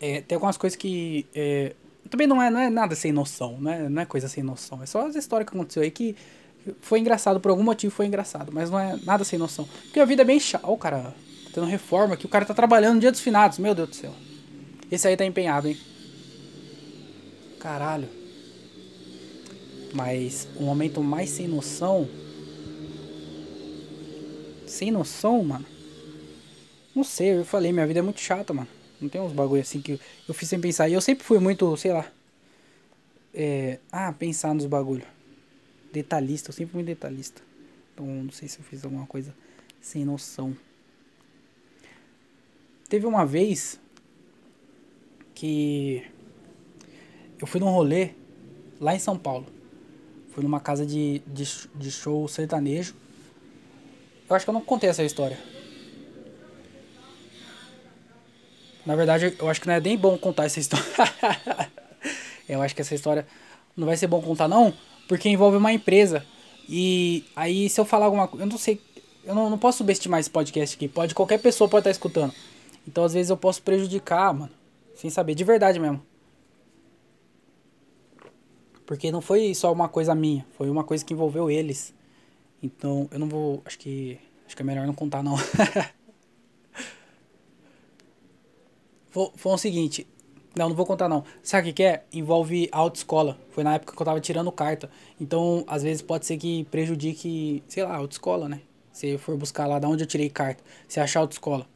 [0.00, 1.26] é, tem algumas coisas que.
[1.34, 1.74] É,
[2.10, 4.82] também não é, não é nada sem noção, não é, não é coisa sem noção.
[4.82, 6.16] É só as histórias que aconteceu aí que
[6.80, 9.68] foi engraçado, por algum motivo foi engraçado, mas não é nada sem noção.
[9.84, 10.66] Porque a vida é bem chata.
[10.66, 11.14] Ó, o cara tá
[11.54, 14.14] tendo reforma aqui, o cara tá trabalhando no dia dos finados, meu Deus do céu.
[14.90, 15.76] Esse aí tá empenhado, hein?
[17.60, 18.08] Caralho.
[19.92, 22.08] Mas o momento mais sem noção.
[24.72, 25.66] Sem noção, mano.
[26.96, 28.68] Não sei, eu falei, minha vida é muito chata, mano.
[28.98, 30.88] Não tem uns bagulho assim que eu fiz sem pensar.
[30.88, 32.10] E eu sempre fui muito, sei lá.
[33.34, 35.06] É, ah, pensar nos bagulhos
[35.92, 37.42] detalhista, eu sempre fui detalhista.
[37.92, 39.34] Então não sei se eu fiz alguma coisa
[39.78, 40.56] sem noção.
[42.88, 43.78] Teve uma vez
[45.34, 46.02] que
[47.38, 48.12] eu fui num rolê
[48.80, 49.46] lá em São Paulo.
[50.30, 51.44] Fui numa casa de, de,
[51.74, 53.01] de show sertanejo.
[54.32, 55.38] Eu acho que eu não contei essa história.
[58.86, 60.86] Na verdade, eu acho que não é nem bom contar essa história.
[62.48, 63.26] eu acho que essa história
[63.76, 64.72] não vai ser bom contar, não,
[65.06, 66.24] porque envolve uma empresa.
[66.66, 68.80] E aí, se eu falar alguma coisa, eu não sei,
[69.22, 70.88] eu não, não posso subestimar esse podcast aqui.
[70.88, 72.32] Pode, qualquer pessoa pode estar escutando.
[72.88, 74.50] Então, às vezes, eu posso prejudicar, mano,
[74.94, 76.02] sem saber, de verdade mesmo.
[78.86, 81.92] Porque não foi só uma coisa minha, foi uma coisa que envolveu eles.
[82.62, 85.36] Então, eu não vou, acho que, acho que é melhor não contar, não.
[89.10, 90.06] foi, foi o seguinte,
[90.54, 91.24] não, não vou contar não.
[91.42, 92.04] Sabe o que, é?
[92.12, 93.38] Envolve autoescola.
[93.50, 94.90] Foi na época que eu tava tirando carta.
[95.20, 98.60] Então, às vezes pode ser que prejudique, sei lá, autoescola, né?
[98.92, 101.66] Se for buscar lá de onde eu tirei carta, se achar autoescola.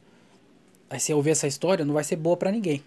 [0.89, 2.83] Aí eu ouvir essa história, não vai ser boa para ninguém.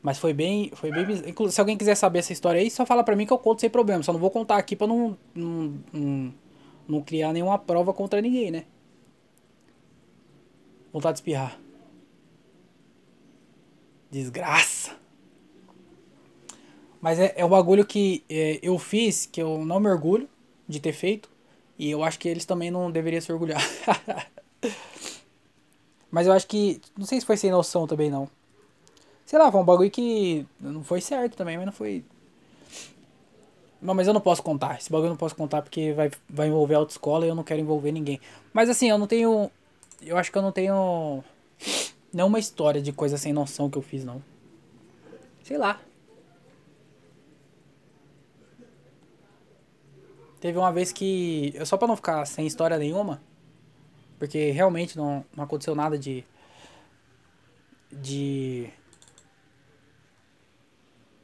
[0.00, 1.04] Mas foi bem, foi bem
[1.50, 3.68] Se alguém quiser saber essa história aí, só fala pra mim que eu conto sem
[3.68, 4.04] problema.
[4.04, 6.34] Só não vou contar aqui pra não, não, não,
[6.88, 8.64] não criar nenhuma prova contra ninguém, né?
[10.92, 11.60] Vontade de espirrar.
[14.10, 14.96] Desgraça.
[17.00, 20.28] Mas é, é um bagulho que é, eu fiz, que eu não me orgulho
[20.66, 21.30] de ter feito.
[21.78, 23.60] E eu acho que eles também não deveriam se orgulhar.
[26.10, 26.80] mas eu acho que.
[26.96, 28.28] Não sei se foi sem noção também, não.
[29.26, 32.04] Sei lá, foi um bagulho que não foi certo também, mas não foi.
[33.80, 34.78] Não, mas eu não posso contar.
[34.78, 37.44] Esse bagulho eu não posso contar porque vai, vai envolver a autoescola e eu não
[37.44, 38.20] quero envolver ninguém.
[38.52, 39.50] Mas assim, eu não tenho.
[40.02, 41.22] Eu acho que eu não tenho
[42.16, 44.22] não é uma história de coisa sem noção que eu fiz, não.
[45.42, 45.80] Sei lá.
[50.40, 51.52] Teve uma vez que.
[51.54, 53.20] Eu só pra não ficar sem história nenhuma.
[54.18, 56.24] Porque realmente não, não aconteceu nada de.
[57.92, 58.70] De.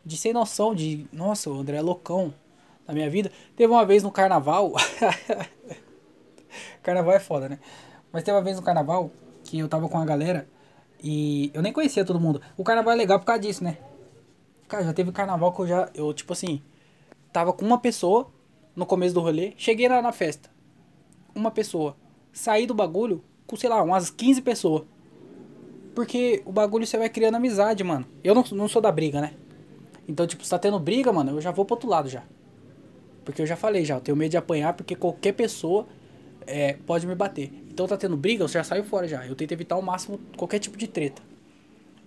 [0.04, 1.06] De sem noção, de.
[1.10, 2.34] Nossa, o André é loucão
[2.86, 3.30] na minha vida.
[3.56, 4.72] Teve uma vez no carnaval.
[6.82, 7.58] carnaval é foda, né?
[8.12, 9.10] Mas teve uma vez no carnaval
[9.44, 10.48] que eu tava com a galera.
[11.02, 12.40] E eu nem conhecia todo mundo.
[12.56, 13.78] O carnaval é legal por causa disso, né?
[14.68, 15.88] Cara, já teve carnaval que eu já.
[15.94, 16.62] Eu, tipo assim.
[17.32, 18.30] Tava com uma pessoa
[18.76, 19.54] no começo do rolê.
[19.56, 20.50] Cheguei lá na festa.
[21.34, 21.96] Uma pessoa.
[22.32, 24.84] Saí do bagulho com, sei lá, umas 15 pessoas.
[25.94, 28.06] Porque o bagulho você vai criando amizade, mano.
[28.22, 29.34] Eu não, não sou da briga, né?
[30.08, 32.22] Então, tipo, se tá tendo briga, mano, eu já vou pro outro lado já.
[33.24, 35.86] Porque eu já falei já, eu tenho medo de apanhar porque qualquer pessoa
[36.46, 37.52] é, pode me bater.
[37.68, 39.26] Então tá tendo briga, eu já saio fora já.
[39.26, 41.22] Eu tento evitar ao máximo qualquer tipo de treta.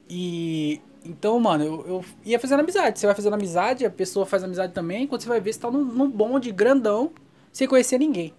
[0.09, 0.81] E.
[1.03, 2.99] Então, mano, eu, eu ia fazendo amizade.
[2.99, 5.05] Você vai fazendo amizade, a pessoa faz amizade também.
[5.05, 7.11] Quando você vai ver, você tá num, num bonde grandão,
[7.53, 8.33] sem conhecer ninguém.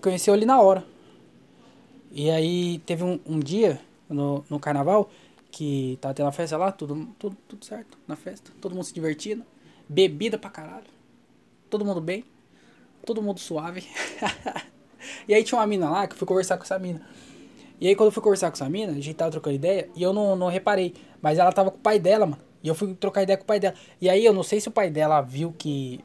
[0.00, 0.84] Conheceu ali na hora.
[2.10, 5.08] E aí teve um, um dia no, no carnaval
[5.52, 8.94] que tava tendo a festa lá, tudo, tudo, tudo certo na festa, todo mundo se
[8.94, 9.44] divertindo,
[9.92, 10.86] bebida pra caralho,
[11.68, 12.24] todo mundo bem,
[13.04, 13.86] todo mundo suave.
[15.28, 17.02] e aí tinha uma mina lá que eu fui conversar com essa mina.
[17.80, 20.02] E aí quando eu fui conversar com essa mina, a gente tava trocando ideia e
[20.02, 22.42] eu não, não reparei, mas ela tava com o pai dela, mano.
[22.62, 23.74] E eu fui trocar ideia com o pai dela.
[24.00, 26.00] E aí eu não sei se o pai dela viu que,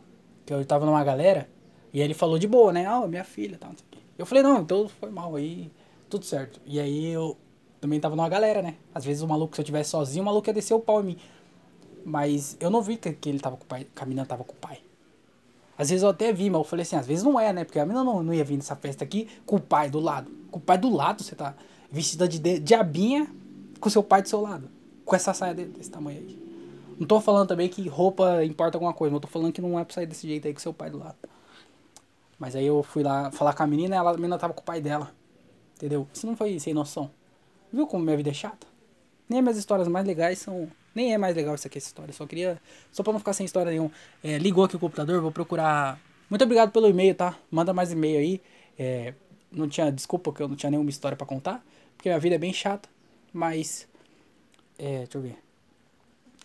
[0.45, 1.47] que eu tava numa galera,
[1.93, 2.85] e ele falou de boa, né?
[2.85, 3.99] Ah, minha filha, tal, quê.
[4.17, 5.71] Eu falei, não, então foi mal aí,
[6.09, 6.59] tudo certo.
[6.65, 7.37] E aí eu
[7.79, 8.75] também tava numa galera, né?
[8.93, 11.05] Às vezes o maluco, se eu tivesse sozinho, o maluco ia descer o pau em
[11.05, 11.17] mim.
[12.07, 14.41] Mas eu não vi que, que ele tava com o pai, que a menina tava
[14.41, 14.79] com o pai.
[15.77, 17.65] Às vezes eu até vi, mas eu falei assim, às vezes não é, né?
[17.65, 20.31] Porque a menina não, não ia vir nessa festa aqui com o pai do lado.
[20.49, 21.53] Com o pai do lado, você tá
[21.91, 23.27] vestida de, diabinha
[23.81, 24.69] com seu pai do seu lado.
[25.03, 26.47] Com essa saia desse tamanho aí.
[26.97, 29.77] Não tô falando também que roupa importa alguma coisa, mas eu tô falando que não
[29.77, 31.17] é pra sair desse jeito aí com seu pai do lado.
[32.39, 34.63] Mas aí eu fui lá falar com a menina ela, a menina tava com o
[34.63, 35.11] pai dela.
[35.75, 36.07] Entendeu?
[36.13, 37.11] Isso não foi sem noção.
[37.71, 38.65] Viu como minha vida é chata?
[39.27, 40.69] Nem as minhas histórias mais legais são.
[40.97, 42.11] Nem é mais legal isso aqui, essa história.
[42.11, 42.59] Só queria.
[42.91, 43.91] Só pra não ficar sem história nenhuma.
[44.23, 46.01] É, ligou aqui o computador, vou procurar.
[46.27, 47.37] Muito obrigado pelo e-mail, tá?
[47.51, 48.41] Manda mais e-mail aí.
[48.79, 49.13] É,
[49.51, 49.91] não tinha.
[49.91, 51.63] Desculpa que eu não tinha nenhuma história para contar.
[51.95, 52.89] Porque minha vida é bem chata.
[53.31, 53.87] Mas.
[54.79, 55.37] É, deixa eu ver.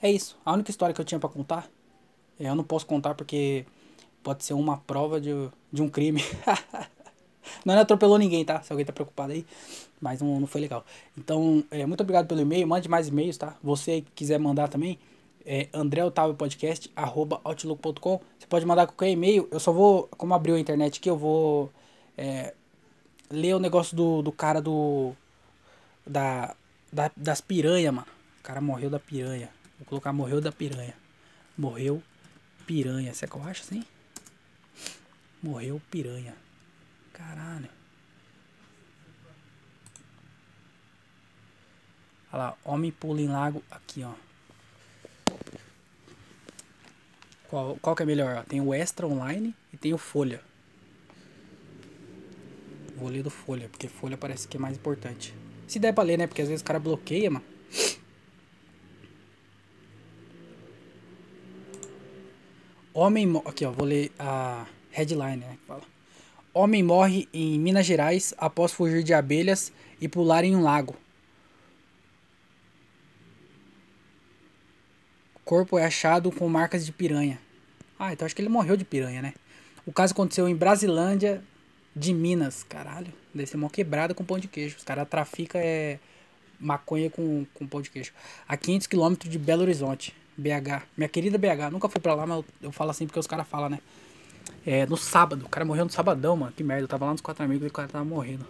[0.03, 0.39] É isso.
[0.45, 1.67] A única história que eu tinha para contar.
[2.39, 3.65] É, eu não posso contar porque
[4.23, 5.31] pode ser uma prova de,
[5.73, 6.23] de um crime.
[7.65, 8.61] não atropelou ninguém, tá?
[8.63, 9.47] Se alguém tá preocupado aí.
[10.01, 10.85] Mas não, não foi legal.
[11.17, 12.67] Então, é, muito obrigado pelo e-mail.
[12.67, 13.57] Mande mais e-mails, tá?
[13.63, 14.99] Você quiser mandar também,
[15.45, 18.21] é andreotavopodcast.outlook.com.
[18.39, 19.49] Você pode mandar qualquer e-mail.
[19.51, 21.71] Eu só vou, como abriu a internet aqui, eu vou
[22.17, 22.55] é,
[23.31, 25.13] ler o negócio do, do cara do.
[26.07, 26.55] Da,
[26.93, 28.09] da, das piranha, mano.
[28.41, 29.49] O cara morreu da piranha.
[29.79, 30.95] Vou colocar morreu da piranha.
[31.57, 32.03] Morreu
[32.67, 33.15] piranha.
[33.15, 33.85] Será que eu acho assim?
[35.43, 36.35] Morreu piranha.
[37.13, 37.69] Caralho.
[42.33, 44.13] Olha lá, homem pula em lago aqui, ó.
[47.49, 48.45] Qual, qual que é melhor?
[48.47, 50.43] Tem o Extra Online e tem o Folha.
[52.97, 55.35] Vou ler do Folha, porque Folha parece que é mais importante.
[55.69, 56.27] Se der pra ler, né?
[56.27, 57.45] Porque às vezes o cara bloqueia, mano.
[62.95, 63.43] Homem.
[63.45, 63.71] Aqui, ó.
[63.71, 65.59] Vou ler a headline, né?
[65.67, 65.83] Fala.
[66.55, 70.97] Homem morre em Minas Gerais após fugir de abelhas e pular em um lago.
[75.53, 77.39] corpo é achado com marcas de piranha.
[77.99, 79.35] Ah, então acho que ele morreu de piranha, né?
[79.85, 81.43] O caso aconteceu em Brasilândia
[81.95, 82.63] de Minas.
[82.63, 84.79] Caralho, deve ser uma quebrada com pão de queijo.
[84.79, 85.99] Os caras traficam é,
[86.59, 88.13] maconha com, com pão de queijo.
[88.49, 90.87] A 500 km de Belo Horizonte, BH.
[90.97, 91.71] Minha querida BH.
[91.71, 93.79] Nunca fui pra lá, mas eu falo assim porque os caras falam, né?
[94.65, 95.45] É, no sábado.
[95.45, 96.53] O cara morreu no sabadão, mano.
[96.57, 96.85] Que merda.
[96.85, 98.47] Eu tava lá nos quatro amigos e o cara tava morrendo.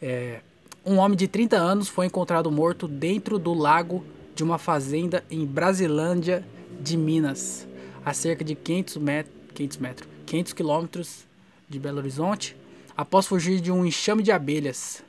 [0.00, 0.40] É,
[0.84, 4.04] um homem de 30 anos foi encontrado morto dentro do lago
[4.34, 6.44] de uma fazenda em Brasilândia
[6.80, 7.66] de Minas,
[8.04, 11.24] a cerca de 500 metros, 500 metros, 500 quilômetros
[11.68, 12.56] de Belo Horizonte,
[12.96, 15.04] após fugir de um enxame de abelhas.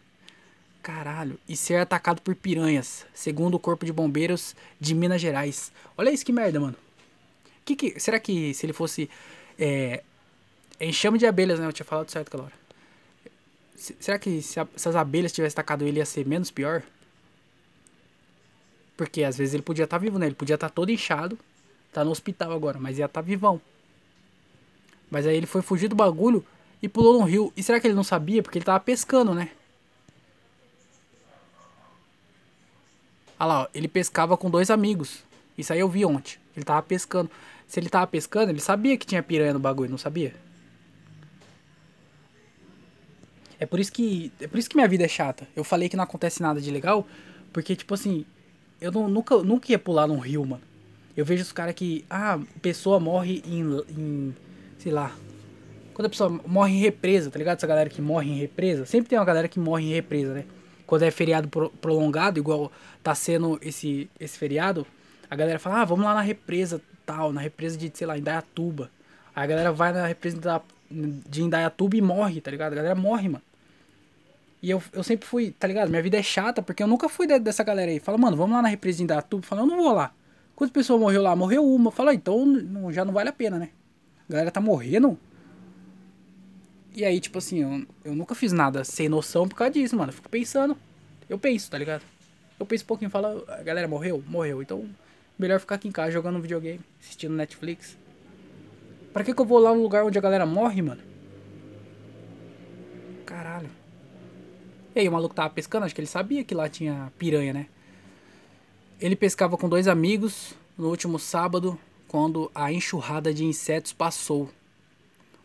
[0.84, 5.72] Caralho, e ser atacado por piranhas, segundo o Corpo de Bombeiros de Minas Gerais.
[5.98, 6.76] Olha isso que merda, mano.
[7.64, 9.10] Que que, será que se ele fosse
[9.58, 10.04] é,
[10.80, 11.68] enxame de abelhas, né?
[11.68, 12.54] Eu tinha falado certo aquela hora.
[13.76, 16.84] Será que se, a, se as abelhas tivessem atacado ele ia ser menos pior?
[18.96, 20.26] Porque às vezes ele podia estar tá vivo, né?
[20.26, 21.38] Ele podia estar tá todo inchado,
[21.92, 23.60] tá no hospital agora, mas ia estar tá vivão.
[25.10, 26.46] Mas aí ele foi fugir do bagulho
[26.82, 27.52] e pulou no rio.
[27.56, 28.42] E será que ele não sabia?
[28.42, 29.50] Porque ele tava pescando, né?
[33.40, 35.24] Olha lá, ó, ele pescava com dois amigos.
[35.58, 36.38] Isso aí eu vi ontem.
[36.56, 37.30] Ele tava pescando.
[37.68, 40.34] Se ele tava pescando, ele sabia que tinha piranha no bagulho, não sabia?
[43.60, 45.48] É por isso que, é por isso que minha vida é chata.
[45.56, 47.08] Eu falei que não acontece nada de legal,
[47.52, 48.26] porque tipo assim,
[48.82, 50.62] eu não, nunca, nunca ia pular num rio, mano.
[51.16, 52.04] Eu vejo os caras que.
[52.10, 54.36] Ah, pessoa morre em, em.
[54.78, 55.16] Sei lá.
[55.94, 57.58] Quando a pessoa morre em represa, tá ligado?
[57.58, 58.86] Essa galera que morre em represa.
[58.86, 60.46] Sempre tem uma galera que morre em represa, né?
[60.86, 64.86] Quando é feriado pro, prolongado, igual tá sendo esse, esse feriado,
[65.30, 66.82] a galera fala, ah, vamos lá na represa
[67.34, 68.90] na represa de, sei lá, Indaiatuba.
[69.36, 72.74] Aí a galera vai na represa de Indaiatuba e morre, tá ligado?
[72.74, 73.44] A galera morre, mano.
[74.62, 75.90] E eu, eu sempre fui, tá ligado?
[75.90, 78.00] Minha vida é chata, porque eu nunca fui dessa galera aí.
[78.00, 79.46] Fala, mano, vamos lá na represa de Indatuba.
[79.46, 80.14] Fala, eu não vou lá.
[80.56, 81.36] Quantas pessoas morreu lá?
[81.36, 81.92] Morreu uma.
[81.92, 83.70] Fala, então não, já não vale a pena, né?
[84.30, 85.20] A galera tá morrendo.
[86.96, 90.12] E aí, tipo assim, eu, eu nunca fiz nada sem noção por causa disso, mano.
[90.12, 90.78] Eu fico pensando.
[91.28, 92.04] Eu penso, tá ligado?
[92.60, 94.24] Eu penso um pouquinho falo, a galera morreu?
[94.28, 94.62] Morreu.
[94.62, 94.86] Então,
[95.38, 97.98] melhor ficar aqui em casa jogando videogame, assistindo Netflix.
[99.12, 101.02] Pra que, que eu vou lá no lugar onde a galera morre, mano?
[103.26, 103.70] Caralho.
[104.96, 107.68] E aí, o maluco tava pescando, acho que ele sabia que lá tinha piranha, né?
[109.00, 111.78] Ele pescava com dois amigos no último sábado,
[112.08, 114.50] quando a enxurrada de insetos passou.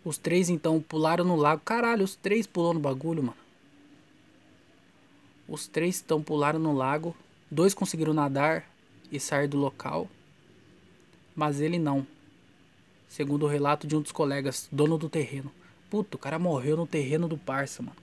[0.05, 1.63] Os três então pularam no lago.
[1.65, 3.37] Caralho, os três pulou no bagulho, mano.
[5.49, 7.17] Os três então pularam no lago.
[7.51, 8.65] Dois conseguiram nadar
[9.11, 10.09] e sair do local.
[11.35, 12.07] Mas ele não.
[13.09, 15.51] Segundo o relato de um dos colegas, dono do terreno.
[15.89, 17.97] Puta, o cara morreu no terreno do parça, mano.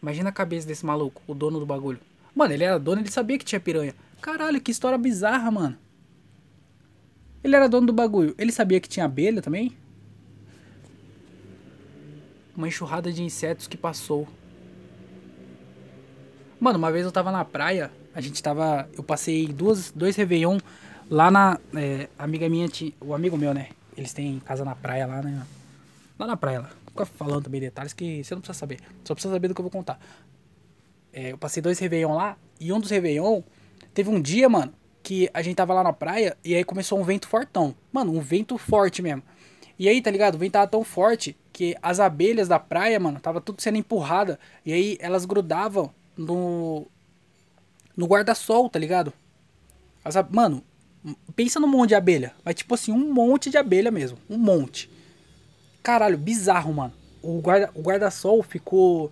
[0.00, 2.00] Imagina a cabeça desse maluco, o dono do bagulho.
[2.34, 3.94] Mano, ele era dono, ele sabia que tinha piranha.
[4.20, 5.78] Caralho, que história bizarra, mano.
[7.42, 8.34] Ele era dono do bagulho.
[8.38, 9.76] Ele sabia que tinha abelha também?
[12.56, 14.28] Uma enxurrada de insetos que passou.
[16.58, 18.88] Mano, uma vez eu tava na praia, a gente tava.
[18.96, 20.58] Eu passei duas, dois Réveillon
[21.10, 21.60] lá na.
[21.74, 22.66] É, amiga minha,
[22.98, 23.68] o amigo meu, né?
[23.94, 25.46] Eles têm casa na praia lá, né?
[26.18, 26.70] Lá na praia lá.
[26.86, 28.80] Fica falando também detalhes que você não precisa saber.
[29.04, 30.00] Só precisa saber do que eu vou contar.
[31.12, 33.42] É, eu passei dois Réveillon lá e um dos Réveillon
[33.92, 37.04] teve um dia, mano, que a gente tava lá na praia e aí começou um
[37.04, 37.74] vento fortão.
[37.92, 39.22] Mano, um vento forte mesmo.
[39.78, 40.36] E aí, tá ligado?
[40.36, 44.38] O vento tava tão forte que as abelhas da praia, mano, tava tudo sendo empurrada.
[44.64, 46.86] E aí elas grudavam no.
[47.96, 49.12] No guarda-sol, tá ligado?
[50.04, 50.62] As, mano,
[51.34, 52.32] pensa num monte de abelha.
[52.44, 54.18] Mas tipo assim, um monte de abelha mesmo.
[54.28, 54.90] Um monte.
[55.82, 56.92] Caralho, bizarro, mano.
[57.22, 59.10] O guarda-sol guarda ficou.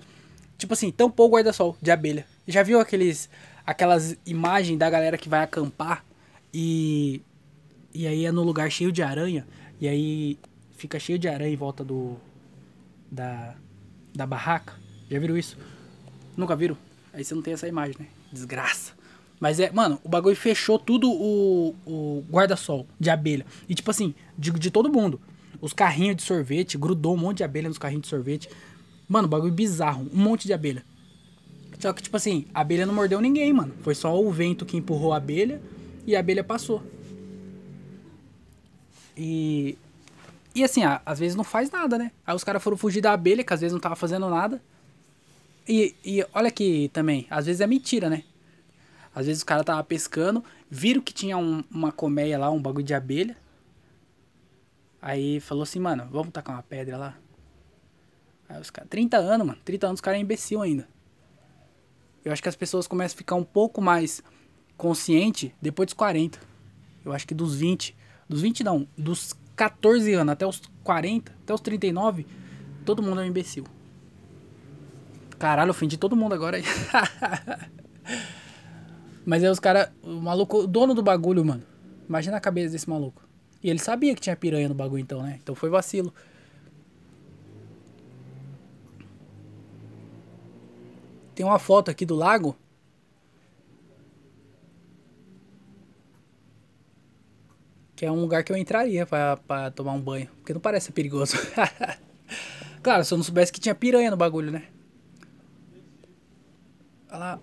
[0.59, 2.27] Tipo assim, tampou o guarda-sol de abelha.
[2.47, 3.29] Já viu aqueles.
[3.67, 6.05] Aquelas imagens da galera que vai acampar
[6.53, 7.23] e.
[7.95, 9.47] E aí é no lugar cheio de aranha.
[9.81, 10.39] E aí
[10.77, 12.17] fica cheio de aranha em volta do.
[13.11, 13.55] Da.
[14.15, 14.75] Da barraca.
[15.11, 15.57] Já viram isso?
[16.37, 16.77] Nunca viram?
[17.13, 18.07] Aí você não tem essa imagem, né?
[18.35, 18.93] Desgraça.
[19.39, 23.47] Mas é, mano, o bagulho fechou tudo o, o guarda-sol de abelha.
[23.69, 25.21] E tipo assim, de, de todo mundo.
[25.61, 28.49] Os carrinhos de sorvete, grudou um monte de abelha nos carrinhos de sorvete.
[29.09, 30.09] Mano, bagulho bizarro.
[30.13, 30.85] Um monte de abelha.
[31.79, 33.75] Só que, tipo assim, a abelha não mordeu ninguém, mano.
[33.83, 35.61] Foi só o vento que empurrou a abelha
[36.07, 36.83] e a abelha passou.
[39.17, 39.79] E.
[40.55, 42.13] E assim, às vezes não faz nada, né?
[42.27, 44.63] Aí os caras foram fugir da abelha, que às vezes não tava fazendo nada.
[45.67, 48.25] E, e olha que também, às vezes é mentira, né?
[49.15, 52.85] Às vezes o cara tava pescando, viram que tinha um, uma colmeia lá, um bagulho
[52.85, 53.37] de abelha.
[55.01, 57.19] Aí falou assim, mano, vamos tacar uma pedra lá.
[58.49, 60.89] Aí os caras, 30 anos, mano, 30 anos os caras é imbecil ainda.
[62.25, 64.23] Eu acho que as pessoas começam a ficar um pouco mais
[64.77, 66.41] consciente depois dos 40.
[67.05, 67.95] Eu acho que dos 20,
[68.29, 72.27] dos 20 não, dos 14 anos até os 40, até os 39,
[72.85, 73.65] todo mundo é um imbecil.
[75.39, 76.65] Caralho, ofendi todo mundo agora aí.
[79.25, 81.63] Mas aí os caras, o maluco, o dono do bagulho, mano.
[82.09, 83.27] Imagina a cabeça desse maluco.
[83.63, 85.39] E ele sabia que tinha piranha no bagulho então, né?
[85.43, 86.13] Então foi vacilo.
[91.35, 92.55] Tem uma foto aqui do lago.
[97.97, 100.29] Que é um lugar que eu entraria pra, tomar um banho.
[100.37, 101.37] Porque não parece perigoso.
[102.83, 104.74] claro, se eu não soubesse que tinha piranha no bagulho, né?
[107.15, 107.41] Olha lá.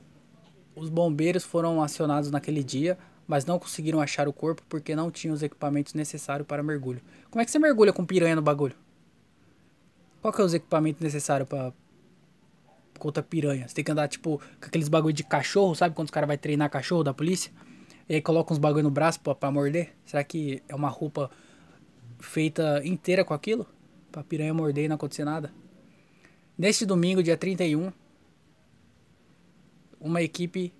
[0.75, 5.33] Os bombeiros foram acionados naquele dia, mas não conseguiram achar o corpo porque não tinham
[5.33, 7.01] os equipamentos necessários para mergulho.
[7.29, 8.75] Como é que você mergulha com piranha no bagulho?
[10.21, 11.71] Qual que é os equipamentos necessários para
[12.99, 13.65] contra piranha?
[13.65, 16.37] Você tem que andar tipo com aqueles bagulho de cachorro, sabe quando os caras vai
[16.37, 17.49] treinar cachorro da polícia?
[18.09, 19.93] E aí coloca uns bagulho no braço para morder?
[20.05, 21.31] Será que é uma roupa
[22.19, 23.65] feita inteira com aquilo?
[24.11, 25.49] Pra piranha morder e não acontecer nada?
[26.57, 27.93] Neste domingo, dia 31,
[30.01, 30.73] uma equipe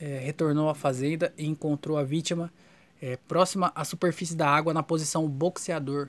[0.00, 2.52] é, retornou à fazenda e encontrou a vítima
[3.00, 6.08] é, próxima à superfície da água na posição boxeador.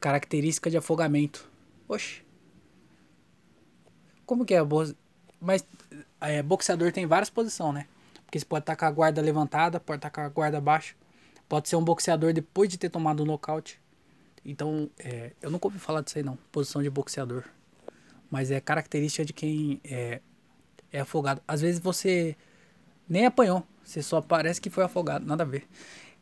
[0.00, 1.48] Característica de afogamento.
[1.86, 2.22] Oxe.
[4.24, 4.60] Como que é?
[5.40, 5.66] Mas
[6.20, 7.86] é, boxeador tem várias posições, né?
[8.24, 10.94] Porque você pode estar com a guarda levantada, pode estar com a guarda baixa.
[11.48, 13.80] Pode ser um boxeador depois de ter tomado um nocaute.
[14.44, 16.36] Então, é, eu nunca ouvi falar disso aí não.
[16.52, 17.44] Posição de boxeador.
[18.30, 20.20] Mas é característica de quem é,
[20.92, 21.40] é afogado.
[21.46, 22.36] Às vezes você
[23.08, 25.66] nem apanhou, você só parece que foi afogado, nada a ver.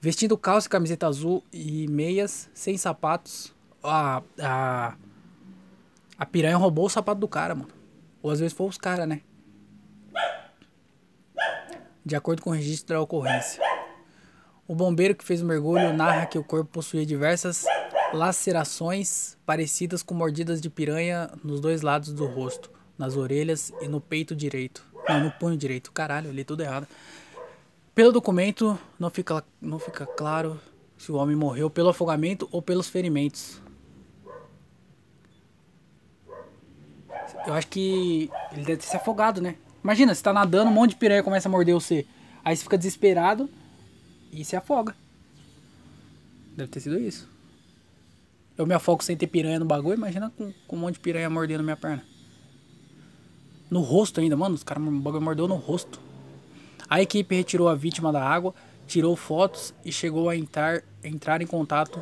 [0.01, 3.55] Vestido calça, camiseta azul e meias, sem sapatos.
[3.83, 4.97] A, a,
[6.19, 7.71] a piranha roubou o sapato do cara, mano.
[8.23, 9.23] Ou às vezes foi os caras, né?
[12.05, 13.62] De acordo com o registro da ocorrência.
[14.69, 17.64] O bombeiro que fez o mergulho narra que o corpo possuía diversas
[18.12, 24.01] lacerações parecidas com mordidas de piranha nos dois lados do rosto nas orelhas e no
[24.01, 24.84] peito direito.
[25.09, 25.92] Não, no punho direito.
[25.92, 26.86] Caralho, eu li tudo errado.
[27.94, 30.61] Pelo documento, não fica, não fica claro
[30.99, 33.61] se o homem morreu pelo afogamento ou pelos ferimentos.
[37.47, 39.57] Eu acho que ele deve ter se afogado, né?
[39.82, 42.07] Imagina, você tá nadando, um monte de piranha começa a morder você.
[42.44, 43.49] Aí você fica desesperado
[44.32, 44.94] e se afoga.
[46.57, 47.28] Deve ter sido isso.
[48.59, 51.28] Eu me afogo sem ter piranha no bagulho, imagina com, com um monte de piranha
[51.28, 52.03] mordendo minha perna.
[53.71, 56.01] No rosto ainda, mano, os caras o bagulho mordeu no rosto.
[56.89, 58.55] A equipe retirou a vítima da água,
[58.87, 61.99] tirou fotos e chegou a entrar, entrar em contato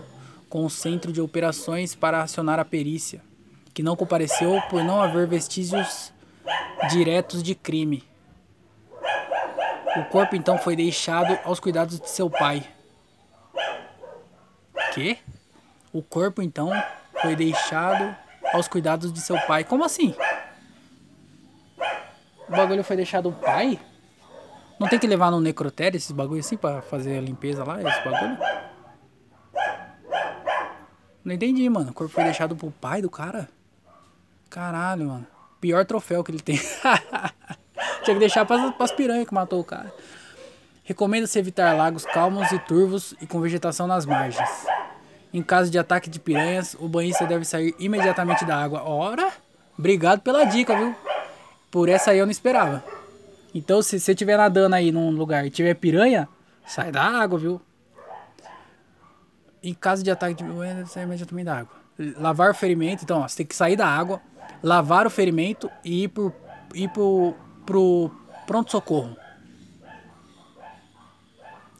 [0.49, 3.23] com o centro de operações para acionar a perícia,
[3.73, 6.13] que não compareceu por não haver vestígios
[6.91, 8.05] diretos de crime.
[9.97, 12.67] O corpo então foi deixado aos cuidados de seu pai.
[14.93, 15.19] Que?
[15.93, 16.71] O corpo então
[17.23, 18.15] foi deixado
[18.53, 19.65] aos cuidados de seu pai.
[19.65, 20.15] Como assim?
[22.49, 23.79] O bagulho foi deixado pai?
[24.79, 28.05] Não tem que levar no necrotério esses bagulho assim pra fazer a limpeza lá, esse
[28.05, 28.39] bagulho?
[31.25, 31.91] Não entendi, mano.
[31.91, 33.49] O corpo foi deixado pro pai do cara?
[34.51, 35.27] Caralho, mano.
[35.61, 36.61] Pior troféu que ele tem.
[38.05, 39.93] Tinha que deixar pras, pras piranhas que matou o cara.
[40.83, 44.67] Recomenda-se evitar lagos calmos e turvos e com vegetação nas margens.
[45.33, 48.83] Em caso de ataque de piranhas, o banhista deve sair imediatamente da água.
[48.85, 49.33] Ora,
[49.79, 50.95] obrigado pela dica, viu?
[51.75, 52.85] Por essa aí eu não esperava.
[53.53, 56.29] Então, se você estiver nadando aí num lugar e tiver piranha,
[56.65, 57.61] sai da água, viu?
[59.61, 61.75] Em caso de ataque de piranha, sai imediatamente da água.
[62.17, 64.23] Lavar o ferimento, então, ó, você tem que sair da água,
[64.63, 66.33] lavar o ferimento e ir pro,
[66.73, 67.35] ir pro,
[67.67, 68.09] pro
[68.47, 69.17] pronto-socorro.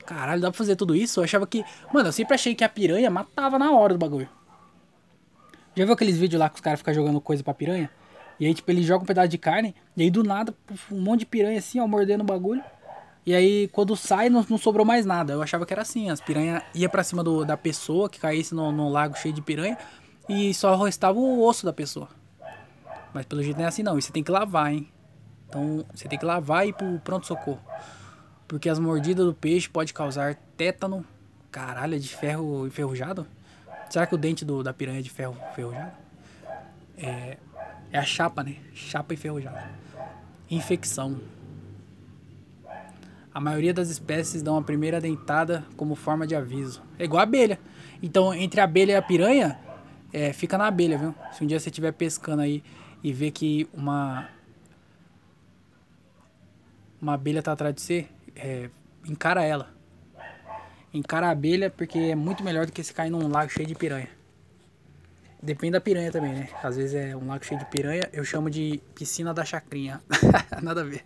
[0.05, 1.21] Caralho, dá pra fazer tudo isso?
[1.21, 1.65] Eu achava que.
[1.93, 4.29] Mano, eu sempre achei que a piranha matava na hora do bagulho.
[5.77, 7.89] Já viu aqueles vídeos lá que os caras ficam jogando coisa pra piranha?
[8.39, 10.55] E aí, tipo, ele joga um pedaço de carne, e aí do nada,
[10.91, 12.63] um monte de piranha assim, ó, mordendo o bagulho.
[13.27, 15.33] E aí, quando sai, não, não sobrou mais nada.
[15.33, 18.55] Eu achava que era assim, as piranhas ia pra cima do, da pessoa que caísse
[18.55, 19.79] no, no lago cheio de piranha,
[20.29, 22.09] e só restava o osso da pessoa.
[23.13, 24.89] Mas pelo jeito não é assim não, e você tem que lavar, hein.
[25.49, 27.61] Então, você tem que lavar e ir pro pronto-socorro.
[28.49, 31.05] Porque as mordidas do peixe pode causar tétano.
[31.51, 33.27] Caralho, é de ferro enferrujado?
[33.89, 35.93] Será que o dente do, da piranha é de ferro enferrujado?
[36.99, 37.39] É,
[37.95, 38.57] é a chapa, né?
[38.75, 39.71] Chapa enferrujada.
[40.51, 41.21] Infecção.
[43.33, 46.83] A maioria das espécies dão a primeira dentada como forma de aviso.
[46.99, 47.57] É igual a abelha.
[48.03, 49.61] Então, entre a abelha e a piranha,
[50.13, 51.15] é, fica na abelha, viu?
[51.31, 52.65] Se um dia você estiver pescando aí
[53.01, 54.29] e ver que uma
[57.01, 58.71] uma abelha tá atrás de você, é,
[59.07, 59.73] encara ela.
[60.93, 63.75] Encara a abelha porque é muito melhor do que se cair num lago cheio de
[63.77, 64.09] piranha.
[65.45, 66.49] Depende da piranha também, né?
[66.63, 70.01] Às vezes é um lago cheio de piranha, eu chamo de piscina da chacrinha.
[70.63, 71.05] Nada a ver.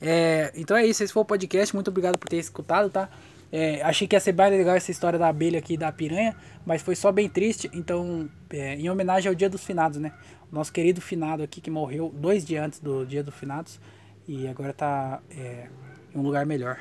[0.00, 1.74] É, então é isso, esse foi o podcast.
[1.74, 3.10] Muito obrigado por ter escutado, tá?
[3.52, 6.80] É, achei que ia ser bem legal essa história da abelha aqui da piranha, mas
[6.80, 7.70] foi só bem triste.
[7.74, 10.14] Então, é, em homenagem ao Dia dos Finados, né?
[10.50, 13.78] O nosso querido finado aqui que morreu dois dias antes do Dia dos Finados
[14.26, 15.68] e agora tá é,
[16.14, 16.80] em um lugar melhor.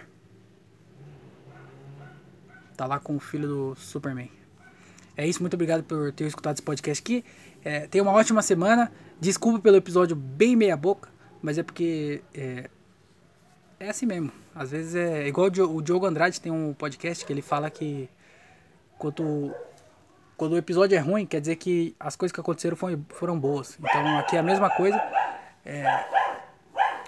[2.77, 4.31] Tá lá com o filho do Superman.
[5.15, 7.23] É isso, muito obrigado por ter escutado esse podcast aqui.
[7.63, 8.91] É, tenha uma ótima semana.
[9.19, 11.09] Desculpa pelo episódio bem meia boca,
[11.41, 12.69] mas é porque é,
[13.79, 14.31] é assim mesmo.
[14.55, 18.09] Às vezes é igual o Diogo Andrade tem um podcast que ele fala que
[18.97, 19.53] quando,
[20.35, 23.77] quando o episódio é ruim, quer dizer que as coisas que aconteceram foram, foram boas.
[23.79, 25.01] Então aqui é a mesma coisa.
[25.65, 25.83] É,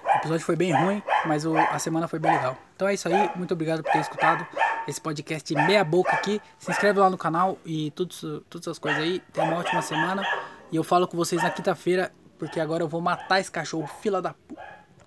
[0.04, 2.56] o episódio foi bem ruim, mas o, a semana foi bem legal.
[2.76, 4.46] Então é isso aí, muito obrigado por ter escutado
[4.86, 6.42] esse podcast meia boca aqui.
[6.58, 9.20] Se inscreve lá no canal e tudo, todas essas coisas aí.
[9.32, 10.22] Tenha uma ótima semana.
[10.70, 14.20] E eu falo com vocês na quinta-feira, porque agora eu vou matar esse cachorro, fila
[14.20, 14.75] da puta.